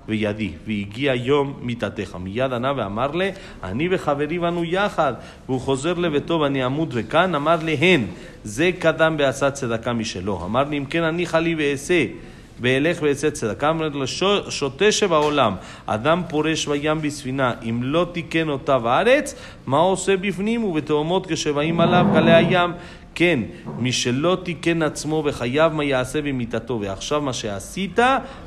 וידי, 0.08 0.52
והגיע 0.68 1.16
יום 1.16 1.54
מיתתך. 1.62 2.16
מיד 2.24 2.54
ענה 2.54 2.74
ואמר 2.78 3.12
לי, 3.12 3.32
אני 3.64 3.88
וחברי 3.92 4.40
באנו 4.40 4.64
יחד, 4.64 5.14
והוא 5.46 5.62
חוזר 5.62 5.94
לביתו 5.94 6.40
ואני 6.40 6.66
אמות 6.66 6.90
וכאן, 6.92 7.36
אמר 7.36 7.58
להן, 7.64 8.06
זה 8.44 8.70
קדם 8.80 9.18
בעשה 9.18 9.52
צדקה 9.52 9.94
משלו. 9.94 10.46
אמר 10.46 10.64
לי, 10.64 10.78
אם 10.78 10.86
כן 10.86 11.04
הניחה 11.04 11.40
לי 11.40 11.56
ואעשה. 11.56 12.06
ואלך 12.62 12.98
ואעשה 13.02 13.32
צדקה, 13.32 13.70
אמרת 13.70 13.92
לו, 13.96 14.08
שוטה 14.50 14.92
שבעולם, 14.92 15.56
אדם 15.86 16.22
פורש 16.30 16.68
בים 16.68 17.02
בספינה, 17.02 17.54
אם 17.70 17.80
לא 17.84 18.08
תיקן 18.12 18.50
אותה 18.50 18.80
בארץ, 18.80 19.36
מה 19.66 19.78
עושה 19.78 20.18
בפנים 20.18 20.64
ובתאומות 20.64 21.28
כשבאים 21.28 21.80
עליו 21.80 22.06
גלי 22.14 22.34
הים? 22.34 22.72
כן, 23.20 23.40
מי 23.80 23.92
שלא 23.92 24.38
תיקן 24.44 24.82
עצמו 24.82 25.24
בחייו 25.24 25.72
מה 25.74 25.84
יעשה 25.84 26.22
במיתתו, 26.22 26.80
ועכשיו 26.82 27.22
מה 27.22 27.34
שעשית, 27.34 28.00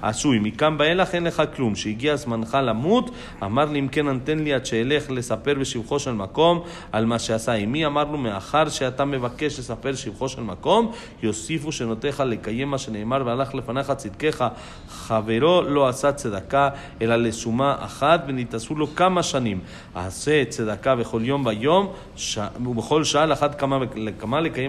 עשוי. 0.02 0.38
מכאן 0.38 0.76
ואילך 0.78 1.14
אין 1.14 1.24
לך 1.24 1.42
כלום. 1.56 1.74
שהגיע 1.74 2.16
זמנך 2.16 2.58
למות, 2.62 3.10
אמר 3.42 3.64
לי 3.64 3.78
אם 3.78 3.88
כן 3.88 4.08
נתן 4.08 4.38
לי 4.38 4.54
עד 4.54 4.66
שאלך 4.66 5.10
לספר 5.10 5.54
בשבחו 5.54 5.98
של 5.98 6.12
מקום 6.12 6.62
על 6.92 7.06
מה 7.06 7.18
שעשה 7.18 7.52
עמי. 7.52 7.86
אמר 7.86 8.04
לו 8.04 8.18
מאחר 8.18 8.68
שאתה 8.68 9.04
מבקש 9.04 9.58
לספר 9.58 9.94
שבחו 9.94 10.28
של 10.28 10.42
מקום, 10.42 10.92
יוסיפו 11.22 11.72
שנותיך 11.72 12.22
לקיים 12.26 12.68
מה 12.68 12.78
שנאמר 12.78 13.22
והלך 13.26 13.54
לפניך 13.54 13.90
צדקך. 13.90 14.44
חברו 14.88 15.62
לא 15.62 15.88
עשה 15.88 16.12
צדקה, 16.12 16.68
אלא 17.02 17.16
לשומה 17.16 17.76
אחת, 17.78 18.24
ונתעשו 18.26 18.74
לו 18.74 18.94
כמה 18.94 19.22
שנים. 19.22 19.60
עשה 19.94 20.44
צדקה 20.48 20.96
בכל 20.96 21.20
יום 21.24 21.46
ויום, 21.46 21.92
ש... 22.16 22.38
ובכל 22.66 23.04
שעה 23.04 23.26
לאחת 23.26 23.60
כמה 23.60 23.78
וכמה 23.80 24.40
לקיים 24.40 24.59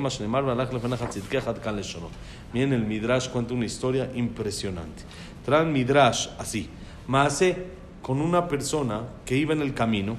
Miren, 2.54 2.74
el 2.74 2.84
Midrash 2.84 3.30
cuenta 3.30 3.54
una 3.54 3.66
historia 3.66 4.10
impresionante. 4.16 5.04
Traen 5.46 5.72
Midrash 5.72 6.28
así. 6.38 6.70
Maase 7.08 7.66
con 8.02 8.22
una 8.22 8.48
persona 8.48 9.04
que 9.26 9.38
iba 9.38 9.54
en 9.54 9.62
el 9.62 9.74
camino, 9.74 10.18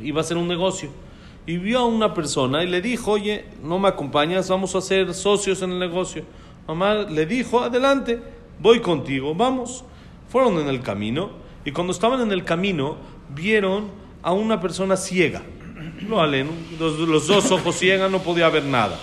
iba 0.00 0.20
a 0.20 0.22
hacer 0.22 0.36
un 0.36 0.48
negocio. 0.48 0.90
Y 1.46 1.56
vio 1.56 1.80
a 1.80 1.84
una 1.84 2.14
persona 2.14 2.62
y 2.62 2.68
le 2.68 2.80
dijo, 2.80 3.12
oye, 3.12 3.46
no 3.62 3.78
me 3.78 3.88
acompañas, 3.88 4.48
vamos 4.48 4.74
a 4.74 4.80
ser 4.80 5.14
socios 5.14 5.62
en 5.62 5.72
el 5.72 5.78
negocio. 5.78 6.24
Mamá 6.68 6.94
le 6.94 7.26
dijo, 7.26 7.60
adelante, 7.60 8.20
voy 8.60 8.80
contigo, 8.80 9.34
vamos. 9.34 9.84
Fueron 10.28 10.58
en 10.58 10.68
el 10.68 10.80
camino 10.80 11.30
y 11.64 11.72
cuando 11.72 11.92
estaban 11.92 12.20
en 12.20 12.30
el 12.30 12.44
camino 12.44 12.96
vieron 13.34 13.88
a 14.22 14.32
una 14.32 14.60
persona 14.60 14.96
ciega 14.96 15.42
lo 16.08 16.20
aleno, 16.20 16.50
los, 16.78 16.98
los 16.98 17.26
dos 17.26 17.50
ojos 17.50 17.76
ciegan, 17.76 18.12
no 18.12 18.20
podía 18.20 18.48
ver 18.48 18.64
nada. 18.64 18.98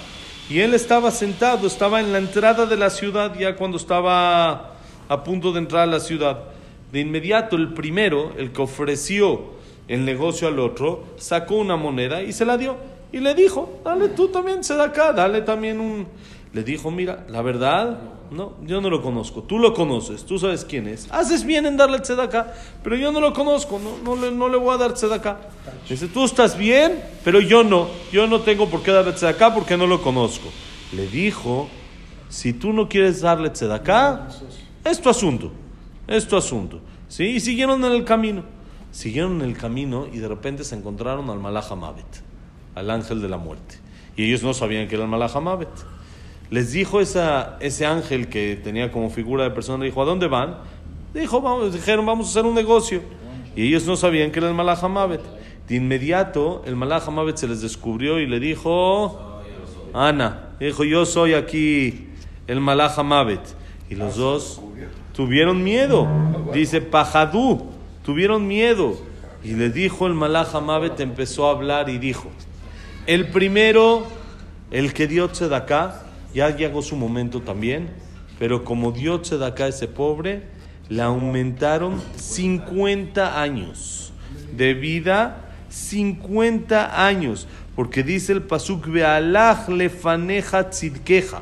Y 0.49 0.59
él 0.59 0.73
estaba 0.73 1.11
sentado, 1.11 1.67
estaba 1.67 1.99
en 1.99 2.11
la 2.11 2.19
entrada 2.19 2.65
de 2.65 2.77
la 2.77 2.89
ciudad, 2.89 3.37
ya 3.37 3.55
cuando 3.55 3.77
estaba 3.77 4.75
a 5.09 5.23
punto 5.23 5.51
de 5.51 5.59
entrar 5.59 5.83
a 5.83 5.91
la 5.91 5.99
ciudad. 5.99 6.39
De 6.91 6.99
inmediato, 7.01 7.55
el 7.55 7.73
primero, 7.73 8.33
el 8.37 8.51
que 8.51 8.61
ofreció 8.61 9.57
el 9.87 10.05
negocio 10.05 10.47
al 10.47 10.59
otro, 10.59 11.03
sacó 11.17 11.55
una 11.55 11.75
moneda 11.75 12.21
y 12.21 12.31
se 12.31 12.45
la 12.45 12.57
dio. 12.57 12.77
Y 13.11 13.19
le 13.19 13.33
dijo, 13.33 13.79
dale 13.83 14.09
tú 14.09 14.29
también, 14.29 14.63
se 14.63 14.75
da 14.75 14.85
acá, 14.85 15.13
dale 15.13 15.41
también 15.41 15.79
un... 15.79 16.07
Le 16.57 16.63
dijo, 16.63 16.89
mira, 16.89 17.23
la 17.29 17.43
verdad, 17.43 17.99
no, 18.31 18.55
yo 18.65 18.81
no 18.81 18.89
lo 18.89 19.03
conozco, 19.03 19.43
tú 19.43 19.59
lo 19.59 19.75
conoces, 19.75 20.25
tú 20.25 20.39
sabes 20.39 20.65
quién 20.65 20.87
es. 20.87 21.07
Haces 21.11 21.45
bien 21.45 21.67
en 21.67 21.77
darle 21.77 21.99
tzedakah, 21.99 22.51
pero 22.83 22.95
yo 22.95 23.11
no 23.11 23.21
lo 23.21 23.31
conozco, 23.31 23.77
no, 23.77 23.99
no, 24.03 24.19
le, 24.19 24.31
no 24.31 24.49
le 24.49 24.57
voy 24.57 24.73
a 24.73 24.77
dar 24.77 24.95
tzedakah. 24.95 25.37
Dice, 25.87 26.07
tú 26.07 26.25
estás 26.25 26.57
bien, 26.57 26.99
pero 27.23 27.39
yo 27.39 27.63
no, 27.63 27.89
yo 28.11 28.25
no 28.25 28.41
tengo 28.41 28.67
por 28.69 28.81
qué 28.81 28.89
darle 28.89 29.13
tzedakah 29.13 29.53
porque 29.53 29.77
no 29.77 29.85
lo 29.85 30.01
conozco. 30.01 30.49
Le 30.93 31.05
dijo, 31.05 31.69
si 32.27 32.53
tú 32.53 32.73
no 32.73 32.89
quieres 32.89 33.21
darle 33.21 33.51
tzedakah, 33.51 34.27
es 34.83 34.99
tu 34.99 35.11
asunto, 35.11 35.51
es 36.07 36.27
tu 36.27 36.37
asunto. 36.37 36.81
¿Sí? 37.07 37.25
Y 37.25 37.39
siguieron 37.39 37.85
en 37.85 37.91
el 37.91 38.03
camino. 38.03 38.41
Siguieron 38.89 39.43
en 39.43 39.47
el 39.47 39.55
camino 39.55 40.07
y 40.11 40.17
de 40.17 40.27
repente 40.27 40.63
se 40.63 40.73
encontraron 40.73 41.29
al 41.29 41.37
Malach 41.37 41.71
Mavet, 41.73 42.23
al 42.73 42.89
ángel 42.89 43.21
de 43.21 43.29
la 43.29 43.37
muerte. 43.37 43.75
Y 44.15 44.23
ellos 44.23 44.41
no 44.41 44.55
sabían 44.55 44.87
que 44.87 44.95
era 44.95 45.03
el 45.03 45.09
Malach 45.11 45.35
Mavet. 45.35 45.69
Les 46.49 46.71
dijo 46.71 47.01
ese 47.01 47.85
ángel 47.85 48.29
que 48.29 48.59
tenía 48.63 48.91
como 48.91 49.09
figura 49.09 49.43
de 49.43 49.51
persona, 49.51 49.83
dijo, 49.83 50.01
¿a 50.01 50.05
dónde 50.05 50.27
van? 50.27 50.57
Dijo, 51.13 51.69
dijeron, 51.69 52.05
vamos 52.05 52.27
a 52.27 52.29
hacer 52.29 52.45
un 52.45 52.55
negocio. 52.55 53.01
Y 53.55 53.67
ellos 53.67 53.85
no 53.85 53.95
sabían 53.95 54.31
que 54.31 54.39
era 54.39 54.47
el 54.47 54.53
Malach 54.53 54.83
Mavet. 54.83 55.21
De 55.67 55.75
inmediato, 55.75 56.63
el 56.65 56.75
Malach 56.77 57.07
Mavet 57.09 57.37
se 57.37 57.47
les 57.47 57.61
descubrió 57.61 58.19
y 58.19 58.27
le 58.27 58.39
dijo, 58.39 59.41
Ana, 59.93 60.51
dijo, 60.59 60.85
yo 60.85 61.05
soy 61.05 61.33
aquí 61.33 62.07
el 62.47 62.61
Malach 62.61 62.97
Mavet. 62.99 63.41
Y 63.89 63.95
los 63.95 64.15
dos 64.15 64.61
tuvieron 65.13 65.63
miedo. 65.63 66.07
Dice, 66.53 66.79
Pajadú, 66.79 67.65
tuvieron 68.05 68.47
miedo. 68.47 68.95
Y 69.43 69.53
le 69.53 69.69
dijo 69.69 70.07
el 70.07 70.13
Malach 70.13 70.53
Mavet, 70.61 70.99
empezó 71.01 71.47
a 71.47 71.51
hablar 71.51 71.89
y 71.89 71.97
dijo, 71.97 72.29
el 73.05 73.27
primero, 73.29 74.05
el 74.71 74.93
que 74.93 75.07
dio 75.07 75.29
acá 75.53 76.03
ya 76.33 76.55
llegó 76.55 76.81
su 76.81 76.95
momento 76.95 77.41
también, 77.41 77.89
pero 78.39 78.63
como 78.63 78.91
dio 78.91 79.21
acá 79.45 79.67
ese 79.67 79.87
pobre, 79.87 80.43
le 80.89 81.01
aumentaron 81.01 82.01
50 82.15 83.41
años 83.41 84.13
de 84.55 84.73
vida, 84.73 85.51
50 85.69 87.05
años, 87.05 87.47
porque 87.75 88.03
dice 88.03 88.33
el 88.33 88.43
pasuk, 88.43 88.87
Bealach 88.87 89.67
lefaneja 89.69 90.69
tzidkeja 90.69 91.41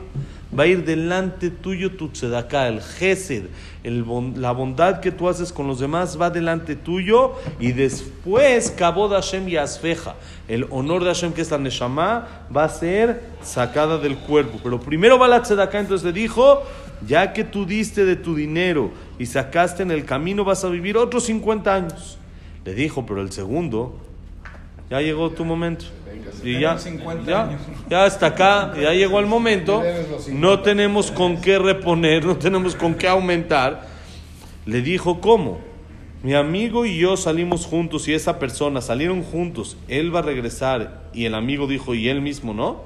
va 0.58 0.64
a 0.64 0.68
ir 0.68 0.86
delante 0.86 1.50
tuyo 1.50 1.92
tu 1.92 2.10
tzedaká, 2.10 2.68
el 2.68 2.82
gesed, 2.82 3.46
la 3.84 4.52
bondad 4.52 5.00
que 5.00 5.12
tú 5.12 5.28
haces 5.30 5.52
con 5.52 5.68
los 5.68 5.80
demás 5.80 6.20
va 6.20 6.30
delante 6.30 6.76
tuyo 6.76 7.34
y 7.60 7.72
después 7.72 8.72
kabod 8.72 9.12
Hashem 9.12 9.48
y 9.50 9.58
asfeja, 9.58 10.16
el 10.48 10.66
honor 10.70 11.04
de 11.04 11.08
Hashem 11.08 11.34
que 11.34 11.42
es 11.42 11.52
la 11.52 11.58
neshama 11.58 12.28
va 12.56 12.64
a 12.64 12.70
ser 12.70 13.22
sacada 13.42 13.98
del 13.98 14.18
cuerpo, 14.18 14.60
pero 14.64 14.80
primero 14.80 15.20
va 15.20 15.28
la 15.28 15.42
tzedaká, 15.42 15.80
entonces 15.80 16.06
le 16.06 16.14
dijo, 16.14 16.64
ya 17.06 17.34
que 17.34 17.44
tú 17.44 17.66
diste 17.66 18.06
de 18.06 18.16
tu 18.16 18.36
dinero 18.36 18.92
y 19.20 19.26
sacaste 19.26 19.84
en 19.84 19.92
el 19.92 20.06
camino 20.06 20.44
vas 20.44 20.64
a 20.64 20.70
vivir 20.70 20.98
otros 20.98 21.26
50 21.26 21.74
años. 21.74 22.18
Le 22.64 22.74
dijo, 22.74 23.06
pero 23.06 23.22
el 23.22 23.32
segundo, 23.32 23.96
ya 24.90 25.02
llegó 25.02 25.30
tu 25.30 25.46
momento. 25.46 25.86
Y 26.44 26.60
ya, 26.60 26.78
ya, 27.26 27.58
ya 27.90 28.06
hasta 28.06 28.28
acá, 28.28 28.74
ya 28.80 28.92
llegó 28.94 29.20
el 29.20 29.26
momento, 29.26 29.84
no 30.32 30.62
tenemos 30.62 31.12
con 31.12 31.42
qué 31.42 31.58
reponer, 31.58 32.26
no 32.26 32.38
tenemos 32.38 32.76
con 32.76 32.96
qué 32.96 33.08
aumentar. 33.08 33.88
Le 34.66 34.82
dijo, 34.82 35.22
¿cómo? 35.22 35.60
Mi 36.24 36.34
amigo 36.34 36.86
y 36.86 36.98
yo 36.98 37.18
salimos 37.18 37.66
juntos 37.66 38.08
y 38.08 38.14
esa 38.14 38.40
persona 38.40 38.82
salieron 38.82 39.22
juntos, 39.22 39.78
él 39.88 40.14
va 40.14 40.20
a 40.20 40.24
regresar 40.24 41.04
y 41.14 41.26
el 41.26 41.36
amigo 41.36 41.68
dijo, 41.68 41.94
¿y 41.94 42.10
él 42.10 42.22
mismo 42.22 42.54
no? 42.54 42.82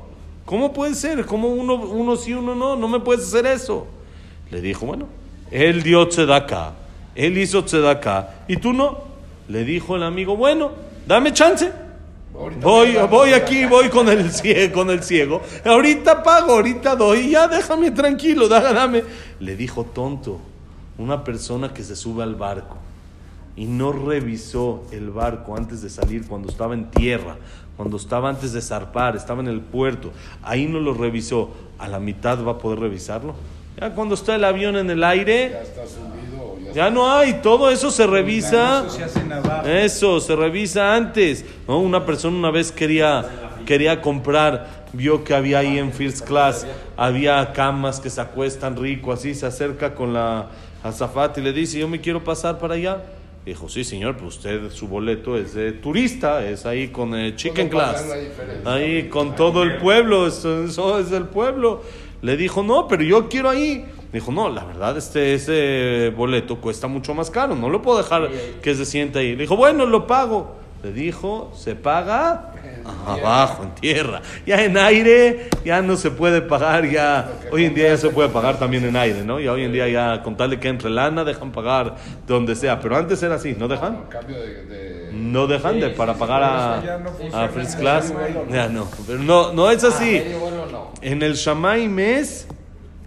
¿Cómo 0.46 0.74
puede 0.74 0.96
ser? 0.96 1.26
¿Cómo 1.26 1.48
uno, 1.48 1.76
uno 1.76 2.16
sí, 2.16 2.34
uno 2.34 2.56
no? 2.56 2.76
No 2.76 2.88
me 2.88 3.00
puedes 3.00 3.28
hacer 3.28 3.46
eso. 3.46 3.88
Le 4.52 4.62
dijo, 4.62 4.86
bueno, 4.86 5.08
él 5.52 5.84
dio 5.84 6.08
tzedakah, 6.08 6.74
él 7.16 7.38
hizo 7.38 7.64
tzedakah 7.64 8.46
y 8.48 8.58
tú 8.58 8.74
no. 8.74 9.04
Le 9.48 9.64
dijo 9.64 9.96
el 9.96 10.04
amigo, 10.04 10.36
bueno, 10.36 10.72
dame 11.08 11.34
chance. 11.34 11.72
Voy, 12.62 12.96
voy 13.10 13.34
aquí, 13.34 13.66
voy 13.66 13.90
con 13.90 14.08
el, 14.08 14.32
ciego, 14.32 14.74
con 14.74 14.90
el 14.90 15.04
ciego. 15.04 15.42
Ahorita 15.66 16.24
pago, 16.24 16.54
ahorita 16.54 16.96
doy. 16.96 17.32
Ya 17.32 17.48
déjame 17.48 17.92
tranquilo, 17.92 18.48
dame. 18.48 19.04
Le 19.40 19.56
dijo 19.58 19.84
tonto, 19.84 20.40
una 20.98 21.24
persona 21.24 21.74
que 21.74 21.84
se 21.84 21.98
sube 21.98 22.24
al 22.24 22.36
barco 22.36 22.78
y 23.58 23.66
no 23.66 23.92
revisó 23.92 24.86
el 24.92 25.10
barco 25.10 25.58
antes 25.58 25.82
de 25.82 25.90
salir, 25.90 26.26
cuando 26.28 26.48
estaba 26.48 26.74
en 26.74 26.90
tierra, 26.92 27.36
cuando 27.76 27.98
estaba 27.98 28.30
antes 28.30 28.54
de 28.54 28.62
zarpar, 28.62 29.18
estaba 29.18 29.42
en 29.42 29.50
el 29.50 29.60
puerto. 29.60 30.14
Ahí 30.42 30.66
no 30.66 30.80
lo 30.80 30.94
revisó. 30.94 31.50
A 31.78 31.90
la 31.90 32.00
mitad 32.00 32.42
va 32.46 32.54
a 32.54 32.58
poder 32.58 32.80
revisarlo. 32.80 33.36
Ya 33.80 33.94
cuando 33.94 34.16
está 34.16 34.36
el 34.36 34.46
avión 34.46 34.78
en 34.78 34.90
el 34.90 35.04
aire, 35.04 35.50
ya 35.52 35.62
está 35.62 35.82
ya 36.74 36.90
no 36.90 37.12
hay, 37.12 37.42
todo 37.42 37.70
eso 37.70 37.92
se 37.92 38.06
revisa. 38.08 38.86
Eso 39.66 40.20
se 40.20 40.36
revisa 40.36 40.96
antes. 40.96 41.46
¿no? 41.68 41.80
Una 41.80 42.06
persona 42.06 42.38
una 42.38 42.52
vez 42.52 42.72
quería, 42.72 43.26
quería 43.66 44.02
comprar, 44.02 44.86
vio 44.94 45.24
que 45.24 45.34
había 45.34 45.60
ahí 45.60 45.78
en 45.78 45.92
First 45.92 46.26
Class, 46.26 46.66
había 46.98 47.54
camas 47.54 48.00
que 48.00 48.10
se 48.10 48.22
acuestan 48.22 48.76
rico, 48.76 49.12
así 49.12 49.36
se 49.36 49.46
acerca 49.46 49.96
con 49.96 50.14
la 50.14 50.48
azafata 50.84 51.40
y 51.40 51.44
le 51.44 51.54
dice, 51.54 51.80
yo 51.80 51.88
me 51.88 52.00
quiero 52.02 52.24
pasar 52.24 52.58
para 52.60 52.76
allá. 52.76 53.04
Dijo, 53.46 53.70
sí, 53.70 53.84
señor, 53.84 54.18
pues 54.18 54.36
usted, 54.36 54.70
su 54.70 54.88
boleto 54.88 55.38
es 55.38 55.54
de 55.54 55.72
turista, 55.72 56.46
es 56.46 56.66
ahí 56.66 56.90
con 56.90 57.16
el 57.16 57.36
Chicken 57.36 57.70
Class. 57.70 58.06
Ahí 58.66 59.10
con 59.10 59.36
todo 59.36 59.64
el 59.64 59.78
pueblo, 59.78 60.28
eso, 60.28 60.66
eso 60.66 61.00
es 61.00 61.10
del 61.10 61.26
pueblo. 61.26 61.82
Le 62.22 62.36
dijo, 62.36 62.64
no, 62.64 62.88
pero 62.88 63.02
yo 63.04 63.30
quiero 63.30 63.50
ahí. 63.50 63.86
Dijo, 64.12 64.32
no, 64.32 64.50
la 64.50 64.64
verdad, 64.64 64.98
este, 64.98 65.36
ese 65.36 66.12
boleto 66.16 66.60
cuesta 66.60 66.88
mucho 66.88 67.14
más 67.14 67.30
caro, 67.30 67.56
no 67.56 67.70
lo 67.70 67.82
puedo 67.82 68.00
dejar 68.00 68.30
que 68.62 68.74
se 68.74 68.86
sienta 68.86 69.20
ahí. 69.20 69.32
Le 69.36 69.44
dijo, 69.44 69.56
bueno, 69.56 69.86
lo 69.86 70.08
pago. 70.08 70.58
Le 70.82 70.94
dijo, 70.94 71.52
se 71.56 71.76
paga 71.76 72.54
abajo, 73.06 73.64
en 73.64 73.76
tierra. 73.76 74.22
Ya 74.46 74.64
en 74.64 74.78
aire, 74.78 75.50
ya 75.66 75.82
no 75.82 75.98
se 75.98 76.10
puede 76.10 76.42
pagar, 76.42 76.90
ya. 76.90 77.30
Hoy 77.52 77.66
en 77.66 77.76
día 77.76 77.90
ya 77.90 77.98
se 77.98 78.10
puede 78.10 78.30
pagar 78.30 78.58
también 78.58 78.86
en 78.86 78.96
aire, 78.96 79.24
¿no? 79.24 79.42
Ya 79.42 79.52
hoy 79.52 79.66
en 79.66 79.74
día 79.74 79.90
ya, 79.90 80.24
con 80.24 80.38
tal 80.38 80.52
de 80.52 80.60
que 80.60 80.70
entre 80.70 80.90
lana, 80.90 81.26
dejan 81.26 81.52
pagar 81.52 81.96
donde 82.26 82.56
sea. 82.56 82.80
Pero 82.80 82.96
antes 82.96 83.22
era 83.22 83.36
así, 83.36 83.56
¿no 83.60 83.68
dejan? 83.68 84.06
No 85.12 85.48
dejan 85.48 85.82
de, 85.82 85.90
para 85.90 86.14
pagar 86.14 86.44
a, 86.44 86.78
a 87.34 87.50
First 87.50 87.78
Class. 87.78 88.14
Ya 88.50 88.70
no, 88.70 88.88
pero 89.06 89.20
no, 89.20 89.52
no 89.52 89.70
es 89.70 89.84
así. 89.84 90.24
Ah, 90.24 90.92
en 91.02 91.22
el 91.22 91.34
Shamay 91.34 91.90
mes, 91.90 92.48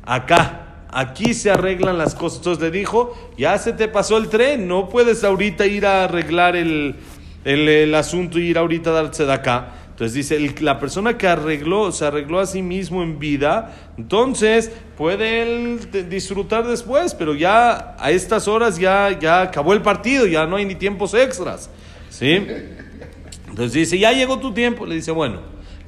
acá 0.05 0.62
aquí 0.93 1.35
se 1.35 1.51
arreglan 1.51 1.99
las 1.99 2.15
cosas. 2.15 2.39
Entonces 2.39 2.63
le 2.63 2.71
dijo, 2.71 3.17
ya 3.37 3.59
se 3.59 3.73
te 3.73 3.89
pasó 3.89 4.19
el 4.19 4.29
tren, 4.29 4.69
no 4.69 4.89
puedes 4.89 5.25
ahorita 5.25 5.67
ir 5.67 5.87
a 5.87 6.05
arreglar 6.05 6.55
el, 6.55 6.97
el, 7.45 7.95
asunto 7.95 8.39
y 8.39 8.49
ir 8.51 8.59
ahorita 8.59 8.91
a 8.91 8.93
darse 8.93 9.25
de 9.25 9.33
acá. 9.33 9.75
Entonces 9.91 10.15
dice, 10.15 10.55
la 10.61 10.79
persona 10.79 11.19
que 11.19 11.27
arregló, 11.27 11.93
se 11.93 12.05
arregló 12.05 12.41
a 12.41 12.47
sí 12.47 12.63
mismo 12.63 13.03
en 13.03 13.19
vida, 13.19 13.75
entonces 13.99 14.73
puede 14.97 15.43
él 15.43 16.09
disfrutar 16.09 16.67
después, 16.67 17.15
pero 17.15 17.35
ya 17.35 17.95
a 17.99 18.11
estas 18.11 18.49
horas 18.49 18.79
ya, 18.79 19.19
ya 19.19 19.43
acabó 19.43 19.75
el 19.75 19.83
partido, 19.83 20.27
ya 20.27 20.47
no 20.47 20.57
hay 20.57 20.65
ni 20.65 20.75
tiempos 20.75 21.15
extras. 21.15 21.71
¿Sí? 22.11 22.47
Entonces 23.49 23.73
dice, 23.73 23.99
ya 23.99 24.13
llegó 24.13 24.39
tu 24.39 24.53
tiempo. 24.55 24.87
Le 24.87 24.95
dice, 24.95 25.11
bueno, 25.11 25.41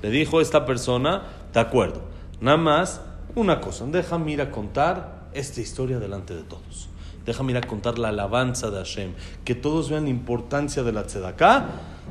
le 0.03 0.11
dijo 0.11 0.41
esta 0.41 0.67
persona, 0.67 1.23
de 1.53 1.61
acuerdo, 1.61 2.03
nada 2.41 2.59
más 2.59 3.01
una 3.35 3.61
cosa, 3.61 3.85
déjame 3.87 4.33
ir 4.33 4.41
a 4.41 4.51
contar 4.51 5.25
esta 5.35 5.61
historia 5.61 5.99
delante 5.99 6.35
de 6.35 6.43
todos. 6.43 6.89
Déjame 7.27 7.53
ir 7.53 7.59
a 7.59 7.63
contar 7.63 7.99
la 7.99 8.09
alabanza 8.09 8.71
de 8.71 8.77
Hashem, 8.77 9.13
que 9.45 9.55
todos 9.55 9.89
vean 9.89 10.05
la 10.05 10.11
importancia 10.11 10.83
de 10.83 10.93
la 10.93 11.05
tzedakah. 11.07 11.67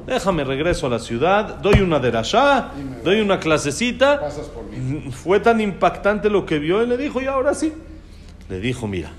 Déjame 0.07 0.43
regreso 0.43 0.87
a 0.87 0.89
la 0.89 0.99
ciudad, 0.99 1.59
doy 1.59 1.81
una 1.81 1.99
derashá, 1.99 2.71
doy 3.03 3.21
una 3.21 3.39
clasecita. 3.39 4.21
Fue 5.11 5.39
tan 5.39 5.61
impactante 5.61 6.29
lo 6.29 6.45
que 6.45 6.57
vio 6.57 6.81
y 6.83 6.87
le 6.87 6.97
dijo, 6.97 7.21
y 7.21 7.25
ahora 7.25 7.53
sí. 7.53 7.73
Le 8.49 8.59
dijo, 8.59 8.87
mira, 8.87 9.11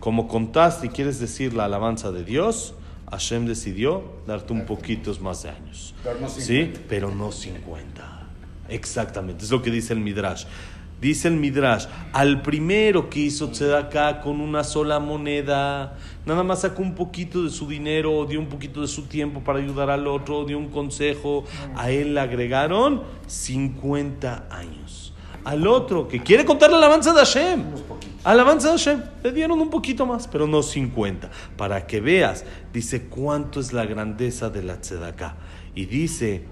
como 0.00 0.26
contaste 0.26 0.88
y 0.88 0.90
quieres 0.90 1.20
decir 1.20 1.54
la 1.54 1.66
alabanza 1.66 2.10
de 2.10 2.24
Dios, 2.24 2.74
Hashem 3.10 3.46
decidió 3.46 4.02
darte 4.26 4.52
un 4.52 4.66
poquito 4.66 5.12
más 5.20 5.44
de 5.44 5.50
años. 5.50 5.94
¿Sí? 6.28 6.72
Pero 6.88 7.14
no 7.14 7.30
50. 7.30 8.26
Exactamente, 8.68 9.44
es 9.44 9.50
lo 9.52 9.62
que 9.62 9.70
dice 9.70 9.92
el 9.92 10.00
Midrash. 10.00 10.44
Dice 11.00 11.28
el 11.28 11.36
Midrash, 11.36 11.86
al 12.12 12.40
primero 12.40 13.10
que 13.10 13.20
hizo 13.20 13.50
tzedakah 13.50 14.20
con 14.20 14.40
una 14.40 14.64
sola 14.64 14.98
moneda, 14.98 15.98
nada 16.24 16.42
más 16.42 16.62
sacó 16.62 16.82
un 16.82 16.94
poquito 16.94 17.44
de 17.44 17.50
su 17.50 17.68
dinero, 17.68 18.24
dio 18.24 18.40
un 18.40 18.46
poquito 18.46 18.80
de 18.80 18.88
su 18.88 19.02
tiempo 19.02 19.40
para 19.40 19.58
ayudar 19.58 19.90
al 19.90 20.06
otro, 20.06 20.44
dio 20.44 20.56
un 20.56 20.68
consejo, 20.68 21.44
a 21.76 21.90
él 21.90 22.14
le 22.14 22.20
agregaron 22.20 23.02
50 23.26 24.46
años. 24.50 25.12
Al 25.44 25.66
otro 25.66 26.08
que 26.08 26.22
quiere 26.22 26.44
contar 26.44 26.70
la 26.70 26.78
alabanza 26.78 27.12
de 27.12 27.20
Hashem, 27.20 27.62
Alabanza 28.26 28.70
a 28.70 28.72
Hashem. 28.72 29.02
Le 29.22 29.30
dieron 29.30 29.60
un 29.60 29.70
poquito 29.70 30.04
más, 30.04 30.26
pero 30.26 30.48
no 30.48 30.60
50. 30.60 31.30
Para 31.56 31.86
que 31.86 32.00
veas, 32.00 32.44
dice 32.72 33.06
cuánto 33.06 33.60
es 33.60 33.72
la 33.72 33.86
grandeza 33.86 34.50
de 34.50 34.64
la 34.64 34.80
tzedaká. 34.80 35.36
Y 35.76 35.86
dice, 35.86 36.42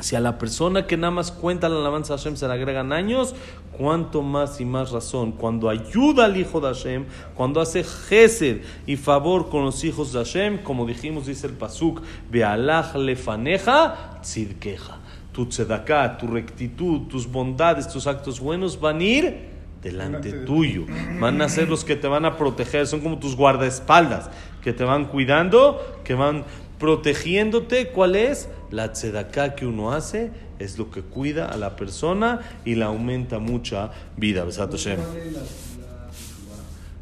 si 0.00 0.16
a 0.16 0.20
la 0.20 0.38
persona 0.38 0.86
que 0.86 0.96
nada 0.96 1.10
más 1.10 1.30
cuenta 1.30 1.68
la 1.68 1.76
alabanza 1.76 2.14
a 2.14 2.16
Hashem 2.16 2.36
se 2.36 2.46
le 2.48 2.54
agregan 2.54 2.92
años, 2.92 3.34
cuánto 3.76 4.22
más 4.22 4.60
y 4.60 4.64
más 4.64 4.90
razón. 4.90 5.32
Cuando 5.32 5.68
ayuda 5.68 6.24
al 6.24 6.36
hijo 6.36 6.60
de 6.60 6.68
Hashem, 6.68 7.04
cuando 7.34 7.60
hace 7.60 7.84
gesed 7.84 8.62
y 8.86 8.96
favor 8.96 9.48
con 9.48 9.64
los 9.64 9.84
hijos 9.84 10.12
de 10.12 10.18
Hashem, 10.18 10.62
como 10.62 10.86
dijimos, 10.86 11.26
dice 11.26 11.46
el 11.46 11.54
Pasuk, 11.54 12.02
Bealach 12.30 12.94
lefaneja 12.94 14.20
tzidkeja. 14.22 14.98
Tu 15.32 15.46
tzedaká, 15.46 16.18
tu 16.18 16.26
rectitud, 16.26 17.08
tus 17.08 17.30
bondades, 17.30 17.88
tus 17.88 18.06
actos 18.06 18.38
buenos 18.38 18.78
van 18.78 18.98
a 18.98 19.04
ir 19.04 19.52
delante 19.82 20.32
tuyo. 20.32 20.84
Van 21.18 21.40
a 21.42 21.48
ser 21.48 21.68
los 21.68 21.84
que 21.84 21.96
te 21.96 22.06
van 22.06 22.24
a 22.24 22.36
proteger, 22.36 22.86
son 22.86 23.00
como 23.00 23.18
tus 23.18 23.34
guardaespaldas, 23.34 24.30
que 24.62 24.72
te 24.72 24.84
van 24.84 25.06
cuidando, 25.06 26.00
que 26.04 26.14
van 26.14 26.44
protegiéndote. 26.82 27.90
¿Cuál 27.90 28.16
es? 28.16 28.48
La 28.72 28.92
tzedaká 28.92 29.54
que 29.54 29.66
uno 29.66 29.92
hace 29.92 30.32
es 30.58 30.78
lo 30.78 30.90
que 30.90 31.00
cuida 31.00 31.46
a 31.46 31.56
la 31.56 31.76
persona 31.76 32.40
y 32.64 32.74
le 32.74 32.82
aumenta 32.82 33.38
mucha 33.38 33.92
vida. 34.16 34.44
Besato 34.44 34.76
Shem. 34.76 34.98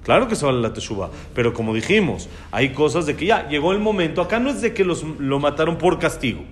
Claro 0.05 0.29
que 0.29 0.37
se 0.37 0.45
vale 0.45 0.61
la 0.61 0.75
teshuva, 0.75 1.09
pero 1.35 1.55
como 1.55 1.73
dijimos, 1.73 2.29
hay 2.51 2.75
cosas 2.75 3.07
de 3.07 3.17
que 3.17 3.25
ya 3.25 3.49
llegó 3.49 3.73
el 3.73 3.79
momento. 3.79 4.21
Acá 4.21 4.39
no 4.39 4.51
es 4.51 4.61
de 4.61 4.75
que 4.75 4.85
los, 4.85 5.03
lo 5.03 5.39
mataron 5.39 5.79
por 5.79 5.99
castigo. 5.99 6.43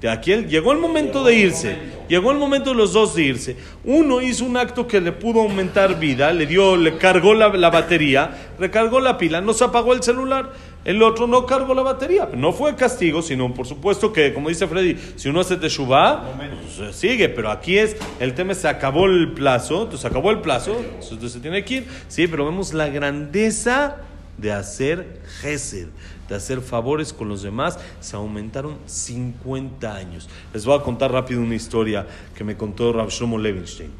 De 0.00 0.08
aquí 0.08 0.34
llegó 0.34 0.72
el 0.72 0.78
momento 0.78 1.24
de 1.24 1.34
irse. 1.34 1.76
Llegó 2.08 2.32
el 2.32 2.38
momento 2.38 2.70
de 2.70 2.76
los 2.76 2.92
dos 2.92 3.14
de 3.14 3.22
irse. 3.22 3.56
Uno 3.84 4.20
hizo 4.20 4.44
un 4.44 4.56
acto 4.56 4.86
que 4.86 5.00
le 5.00 5.12
pudo 5.12 5.42
aumentar 5.42 5.98
vida, 5.98 6.32
le 6.32 6.46
dio, 6.46 6.76
le 6.76 6.96
cargó 6.96 7.34
la, 7.34 7.48
la 7.48 7.70
batería, 7.70 8.52
recargó 8.58 9.00
la 9.00 9.16
pila, 9.18 9.40
no 9.40 9.52
se 9.52 9.64
apagó 9.64 9.92
el 9.92 10.02
celular. 10.02 10.52
El 10.84 11.02
otro 11.02 11.26
no 11.26 11.44
cargó 11.44 11.74
la 11.74 11.82
batería. 11.82 12.28
No 12.34 12.52
fue 12.52 12.74
castigo, 12.74 13.20
sino 13.20 13.52
por 13.52 13.66
supuesto 13.66 14.12
que, 14.12 14.32
como 14.32 14.48
dice 14.48 14.66
Freddy, 14.66 14.96
si 15.16 15.28
uno 15.28 15.40
hace 15.40 15.56
teshuva, 15.56 16.32
pues, 16.78 16.96
sigue. 16.96 17.28
Pero 17.28 17.50
aquí 17.50 17.76
es, 17.76 17.96
el 18.18 18.34
tema 18.34 18.54
se 18.54 18.68
acabó 18.68 19.06
el 19.06 19.32
plazo, 19.32 19.82
entonces 19.82 20.06
acabó 20.06 20.30
el 20.30 20.40
plazo, 20.40 20.74
entonces 21.02 21.32
se 21.32 21.40
tiene 21.40 21.64
que 21.64 21.74
ir. 21.74 21.88
Sí, 22.08 22.26
pero 22.26 22.46
vemos 22.46 22.72
la 22.72 22.88
grandeza 22.88 23.98
de 24.38 24.52
hacer 24.52 25.20
gesed, 25.40 25.88
de 26.28 26.34
hacer 26.34 26.62
favores 26.62 27.12
con 27.12 27.28
los 27.28 27.42
demás, 27.42 27.78
se 28.00 28.16
aumentaron 28.16 28.78
50 28.86 29.94
años. 29.94 30.30
Les 30.54 30.64
voy 30.64 30.78
a 30.78 30.82
contar 30.82 31.12
rápido 31.12 31.42
una 31.42 31.54
historia 31.54 32.06
que 32.34 32.42
me 32.42 32.56
contó 32.56 32.92
Rav 32.92 33.10
Shlomo 33.10 33.38
Levinstein. 33.38 33.90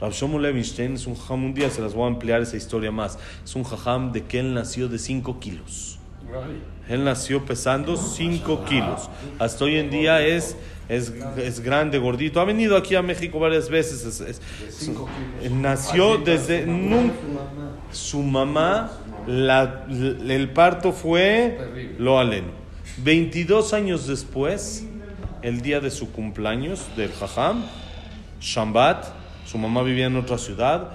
Rav 0.00 0.14
Levinstein 0.40 0.94
es 0.94 1.06
un 1.06 1.16
jajam, 1.16 1.44
un 1.44 1.54
día 1.54 1.68
se 1.68 1.82
las 1.82 1.92
voy 1.92 2.04
a 2.04 2.06
ampliar 2.06 2.40
esa 2.40 2.56
historia 2.56 2.90
más. 2.90 3.18
Es 3.44 3.54
un 3.54 3.64
jajam 3.64 4.12
de 4.12 4.24
que 4.24 4.40
él 4.40 4.54
nació 4.54 4.88
de 4.88 4.98
5 4.98 5.38
kilos. 5.38 5.99
Él 6.88 7.04
nació 7.04 7.44
pesando 7.44 7.96
5 7.96 8.64
kilos. 8.64 9.08
Hasta 9.38 9.64
hoy 9.64 9.76
en 9.76 9.90
día 9.90 10.26
es, 10.26 10.56
es, 10.88 11.12
es, 11.36 11.60
grande, 11.60 11.98
gordito. 11.98 12.40
Ha 12.40 12.44
venido 12.44 12.76
aquí 12.76 12.96
a 12.96 13.02
México 13.02 13.38
varias 13.38 13.68
veces. 13.68 14.04
Es, 14.04 14.40
es, 15.42 15.50
nació 15.50 16.18
desde... 16.18 16.66
Nunca, 16.66 17.14
su 17.92 18.22
mamá 18.22 18.90
la, 19.26 19.86
el 19.88 20.50
parto 20.50 20.92
fue 20.92 21.94
lo 21.98 22.18
aleno. 22.18 22.52
22 22.98 23.72
años 23.72 24.06
después, 24.06 24.86
el 25.42 25.60
día 25.62 25.80
de 25.80 25.90
su 25.90 26.12
cumpleaños 26.12 26.86
del 26.96 27.12
Jajam, 27.12 27.64
Shambat, 28.40 29.04
su 29.46 29.58
mamá 29.58 29.82
vivía 29.82 30.06
en 30.06 30.16
otra 30.16 30.38
ciudad. 30.38 30.92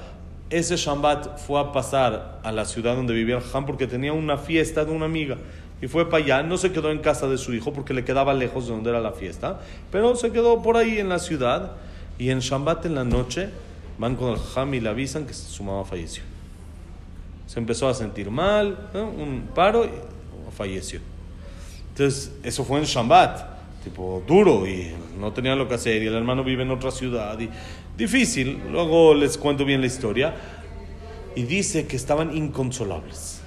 Ese 0.49 0.75
Shambat 0.77 1.39
fue 1.39 1.59
a 1.59 1.71
pasar 1.71 2.39
a 2.43 2.51
la 2.51 2.65
ciudad 2.65 2.95
donde 2.95 3.13
vivía 3.13 3.37
el 3.37 3.41
Jajam 3.41 3.65
porque 3.65 3.87
tenía 3.87 4.13
una 4.13 4.37
fiesta 4.37 4.85
de 4.85 4.91
una 4.91 5.05
amiga. 5.05 5.37
Y 5.81 5.87
fue 5.87 6.09
para 6.09 6.23
allá, 6.23 6.43
no 6.43 6.57
se 6.57 6.71
quedó 6.71 6.91
en 6.91 6.99
casa 6.99 7.27
de 7.27 7.37
su 7.37 7.53
hijo 7.53 7.73
porque 7.73 7.93
le 7.93 8.05
quedaba 8.05 8.33
lejos 8.33 8.67
de 8.67 8.73
donde 8.73 8.89
era 8.91 9.01
la 9.01 9.11
fiesta, 9.11 9.59
pero 9.91 10.15
se 10.15 10.31
quedó 10.31 10.61
por 10.61 10.77
ahí 10.77 10.99
en 10.99 11.09
la 11.09 11.19
ciudad. 11.19 11.73
Y 12.17 12.29
en 12.29 12.39
Shambat 12.39 12.85
en 12.85 12.95
la 12.95 13.03
noche 13.03 13.49
van 13.97 14.15
con 14.15 14.31
el 14.31 14.37
Jajam 14.37 14.73
y 14.73 14.79
le 14.79 14.89
avisan 14.89 15.25
que 15.25 15.33
su 15.33 15.63
mamá 15.63 15.83
falleció 15.83 16.23
se 17.47 17.59
empezó 17.59 17.87
a 17.87 17.93
sentir 17.93 18.31
mal, 18.31 18.89
un 18.93 19.49
paro 19.53 19.85
y 19.85 19.89
falleció. 20.55 20.99
Entonces, 21.89 22.33
eso 22.43 22.65
fue 22.65 22.79
en 22.79 22.85
Shambat, 22.85 23.83
tipo 23.83 24.23
duro 24.27 24.67
y 24.67 24.93
no 25.19 25.31
tenía 25.31 25.55
lo 25.55 25.67
que 25.67 25.75
hacer 25.75 26.01
y 26.01 26.07
el 26.07 26.15
hermano 26.15 26.43
vive 26.43 26.63
en 26.63 26.71
otra 26.71 26.91
ciudad 26.91 27.39
y 27.39 27.49
difícil. 27.97 28.59
Luego 28.71 29.13
les 29.13 29.37
cuento 29.37 29.65
bien 29.65 29.81
la 29.81 29.87
historia. 29.87 30.35
Y 31.35 31.43
dice 31.43 31.85
que 31.85 31.95
estaban 31.95 32.35
inconsolables. 32.35 33.41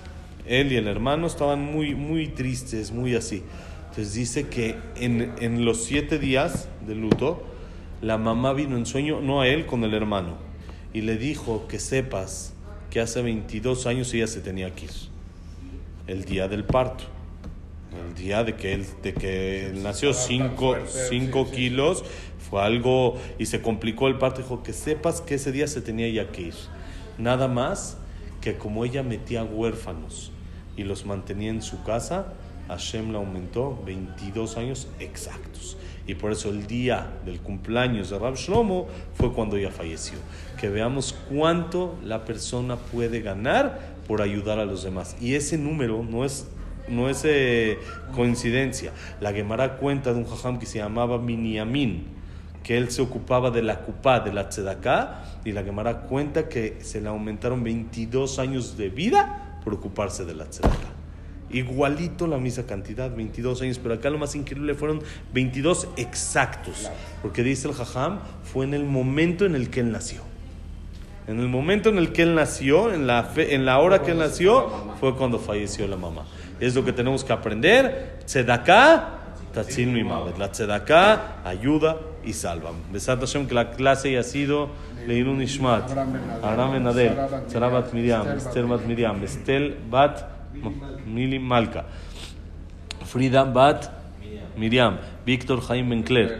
Él 0.46 0.72
y 0.72 0.76
el 0.76 0.88
hermano 0.88 1.26
estaban 1.26 1.62
muy, 1.62 1.94
muy 1.94 2.28
tristes, 2.28 2.92
muy 2.92 3.14
así. 3.14 3.42
Entonces 3.90 4.14
dice 4.14 4.48
que 4.48 4.76
en, 4.96 5.34
en 5.40 5.64
los 5.64 5.84
siete 5.84 6.18
días 6.18 6.68
de 6.86 6.94
luto, 6.94 7.42
la 8.02 8.18
mamá 8.18 8.52
vino 8.52 8.76
en 8.76 8.86
sueño, 8.86 9.20
no 9.20 9.40
a 9.40 9.48
él, 9.48 9.66
con 9.66 9.84
el 9.84 9.94
hermano. 9.94 10.36
Y 10.92 11.00
le 11.00 11.16
dijo 11.16 11.66
que 11.66 11.78
sepas 11.78 12.52
que 12.90 13.00
hace 13.00 13.22
22 13.22 13.86
años 13.86 14.12
ella 14.14 14.26
se 14.26 14.40
tenía 14.40 14.74
que 14.74 14.86
ir. 14.86 14.90
El 16.06 16.24
día 16.24 16.48
del 16.48 16.64
parto. 16.64 17.04
El 18.06 18.14
día 18.14 18.44
de 18.44 18.54
que 18.54 18.74
él, 18.74 18.86
de 19.02 19.14
que 19.14 19.66
él 19.66 19.82
nació 19.82 20.12
5 20.12 20.76
kilos, 21.52 22.04
fue 22.50 22.62
algo 22.62 23.16
y 23.38 23.46
se 23.46 23.60
complicó 23.60 24.08
el 24.08 24.18
parto. 24.18 24.42
Dijo 24.42 24.62
que 24.62 24.72
sepas 24.72 25.20
que 25.20 25.34
ese 25.34 25.52
día 25.52 25.66
se 25.66 25.80
tenía 25.80 26.08
ya 26.08 26.30
que 26.30 26.42
ir. 26.42 26.54
Nada 27.18 27.48
más 27.48 27.98
que 28.40 28.56
como 28.56 28.84
ella 28.84 29.02
metía 29.02 29.44
huérfanos 29.44 30.32
y 30.76 30.84
los 30.84 31.04
mantenía 31.04 31.50
en 31.50 31.62
su 31.62 31.82
casa, 31.82 32.34
Hashem 32.68 33.12
la 33.12 33.18
aumentó 33.18 33.80
22 33.84 34.56
años 34.56 34.88
exactos. 35.00 35.76
Y 36.06 36.14
por 36.14 36.32
eso 36.32 36.48
el 36.48 36.66
día 36.66 37.18
del 37.26 37.40
cumpleaños 37.40 38.10
de 38.10 38.18
Rab 38.18 38.36
Shlomo 38.36 38.86
fue 39.14 39.32
cuando 39.32 39.56
ella 39.56 39.70
falleció. 39.70 40.18
Que 40.58 40.68
veamos 40.68 41.14
cuánto 41.28 41.98
la 42.02 42.24
persona 42.24 42.76
puede 42.76 43.20
ganar 43.20 43.96
por 44.06 44.22
ayudar 44.22 44.58
a 44.58 44.64
los 44.64 44.82
demás. 44.82 45.16
Y 45.20 45.34
ese 45.34 45.58
número 45.58 46.02
no 46.02 46.24
es, 46.24 46.46
no 46.90 47.08
es 47.08 47.24
eh, 47.24 47.78
coincidencia. 48.14 48.92
La 49.20 49.32
Gemara 49.32 49.76
cuenta 49.76 50.12
de 50.12 50.18
un 50.18 50.26
jajam 50.26 50.58
que 50.58 50.66
se 50.66 50.78
llamaba 50.78 51.18
Miniamin, 51.18 52.06
que 52.62 52.76
él 52.76 52.90
se 52.90 53.02
ocupaba 53.02 53.50
de 53.50 53.62
la 53.62 53.80
cupá, 53.80 54.20
de 54.20 54.32
la 54.32 54.48
tzedaká, 54.48 55.24
y 55.44 55.52
la 55.52 55.62
Gemara 55.62 56.02
cuenta 56.02 56.48
que 56.48 56.78
se 56.80 57.00
le 57.00 57.08
aumentaron 57.08 57.62
22 57.62 58.38
años 58.38 58.76
de 58.76 58.88
vida 58.88 59.60
por 59.64 59.74
ocuparse 59.74 60.24
de 60.24 60.34
la 60.34 60.44
tzedaká. 60.46 60.98
Igualito 61.50 62.26
la 62.26 62.36
misma 62.36 62.64
cantidad, 62.64 63.14
22 63.14 63.62
años, 63.62 63.78
pero 63.78 63.94
acá 63.94 64.10
lo 64.10 64.18
más 64.18 64.34
increíble 64.34 64.74
fueron 64.74 65.02
22 65.32 65.88
exactos, 65.96 66.90
porque 67.22 67.42
dice 67.42 67.68
el 67.68 67.74
Jajam, 67.74 68.18
fue 68.42 68.66
en 68.66 68.74
el 68.74 68.84
momento 68.84 69.46
en 69.46 69.54
el 69.54 69.70
que 69.70 69.80
él 69.80 69.90
nació. 69.90 70.20
En 71.26 71.40
el 71.40 71.48
momento 71.48 71.90
en 71.90 71.98
el 71.98 72.12
que 72.12 72.22
él 72.22 72.34
nació, 72.34 72.92
en 72.92 73.06
la, 73.06 73.22
fe, 73.22 73.54
en 73.54 73.66
la 73.66 73.78
hora 73.78 74.02
que 74.02 74.12
él 74.12 74.18
nació, 74.18 74.68
fue 74.98 75.14
cuando 75.14 75.38
falleció 75.38 75.86
la 75.86 75.96
mamá. 75.96 76.26
Es 76.60 76.74
lo 76.74 76.84
que 76.84 76.92
tenemos 76.92 77.24
que 77.24 77.32
aprender. 77.32 78.18
Tzedaká, 78.24 79.10
tatzin 79.52 79.96
y 79.96 80.04
mavet. 80.04 80.38
La 80.38 80.50
tzedaká 80.50 81.42
ayuda 81.44 81.98
y 82.24 82.32
salva. 82.32 82.72
Besat 82.92 83.20
Hashem 83.20 83.46
que 83.46 83.54
la 83.54 83.70
clase 83.70 84.08
haya 84.08 84.22
sido 84.22 84.68
Leirun 85.06 85.40
Ishmat, 85.40 85.90
Aram 86.42 86.72
Benadel, 86.72 87.16
Sarabat 87.46 87.92
Miriam, 87.92 88.28
Esther 88.36 88.66
Bat 88.66 88.84
Miriam, 88.84 89.22
Estel 89.22 89.76
Bat 89.90 90.28
Mili 91.06 91.38
Malka, 91.38 91.86
Frida 93.04 93.44
Bat 93.44 93.90
Miriam, 94.56 94.98
Víctor 95.24 95.60
Jaime 95.60 95.88
Bencler, 95.88 96.30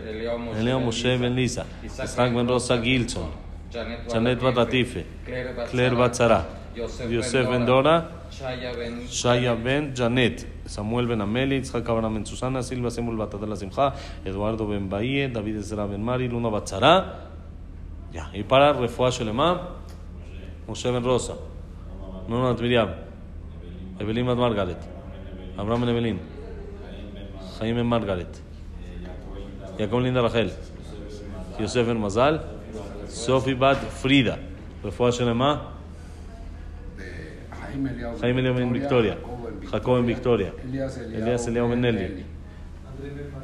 Eleo 0.59 0.81
Moshe 0.81 1.19
Ben 1.19 1.35
Lisa, 1.35 1.65
Isaac 1.85 2.35
Ben 2.35 2.47
Rosa 2.47 2.79
Gilson, 2.83 3.31
Janet 3.73 4.41
Bat 4.41 4.55
Latife, 4.57 5.05
Claire 5.71 5.95
Bat 5.95 6.15
Zara, 6.15 6.47
Yosef 6.75 7.49
Ben 7.49 7.65
Dora, 7.65 8.11
Shaya 8.31 9.57
Ben 9.65 9.95
Janet, 9.95 10.47
Samuel 10.67 11.07
Ben 11.07 11.21
Ameli, 11.21 11.61
Itzhak 11.61 11.83
Abraham 11.83 12.15
Ben 12.15 12.25
Susana, 12.25 12.63
Silva 12.63 12.89
Semul 12.89 13.17
Bat 13.17 13.35
Adela 13.35 13.57
Simcha, 13.57 13.95
Eduardo 14.25 14.67
Ben 14.67 14.89
Bahie, 14.89 15.29
David 15.29 15.57
Ezra 15.57 15.87
Ben 15.87 16.01
Mari, 16.03 16.29
Luna 16.29 16.51
Bat 16.51 16.69
Zara. 16.69 17.31
Ya, 18.13 18.31
y 18.33 18.43
para 18.43 18.73
Refuah 18.73 19.11
Shelema, 19.11 19.77
Moshe 20.67 20.91
Ben 20.91 21.03
Rosa, 21.03 21.37
Nona 22.29 22.55
Miriam. 22.61 23.09
Evelyn 24.01 24.27
Mat 24.27 24.37
Margaret, 24.37 24.79
Abraham 25.59 25.81
Ben 25.81 25.89
Evelyn, 25.89 26.19
Jaime 27.59 27.75
Ben 27.75 27.87
Margaret, 27.87 28.41
Jacob 29.77 30.01
Linda 30.01 30.23
Rachel, 30.23 30.51
Yosef 31.59 31.87
Ben 31.87 31.99
Mazal, 31.99 32.45
Sophie 33.09 33.55
Bat 33.55 33.79
Frida, 33.79 34.39
Refuah 34.85 35.11
Shelema, 35.11 35.78
Jaime 38.21 38.43
Leo 38.43 38.55
Ben 38.55 38.73
Victoria, 38.73 39.19
Jacob 39.71 39.97
Ben 39.97 40.07
Victoria, 40.07 40.53
Elias 40.65 41.47
Eliao 41.49 41.69
Ben 41.69 41.81
Nelly, 41.81 42.25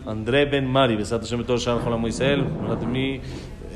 André 0.07 0.45
Ben 0.47 0.67
Mari, 0.67 0.97
Besat 0.97 1.21
Hashem 1.21 1.39
Betor 1.41 1.59
Shalom 1.59 1.83
Jolam 1.83 2.01
Moisel, 2.01 2.45
Ratmi, 2.69 3.21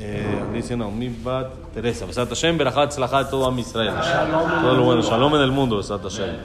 Eh, 0.01 0.23
dice 0.53 0.77
Naomi 0.77 1.09
Bat 1.09 1.73
Teresa. 1.73 2.05
Besat 2.05 2.29
Hashem, 2.29 2.57
Berajat 2.57 2.89
Tzlajat, 2.91 3.29
todo 3.29 3.49
a 3.49 3.59
Israel. 3.59 3.93
Todo 4.61 4.75
lo 4.77 4.83
bueno. 4.83 5.01
Shalom 5.01 5.35
en 5.35 5.41
el 5.41 5.51
mundo, 5.51 5.75
Besat 5.75 6.01
Hashem. 6.01 6.37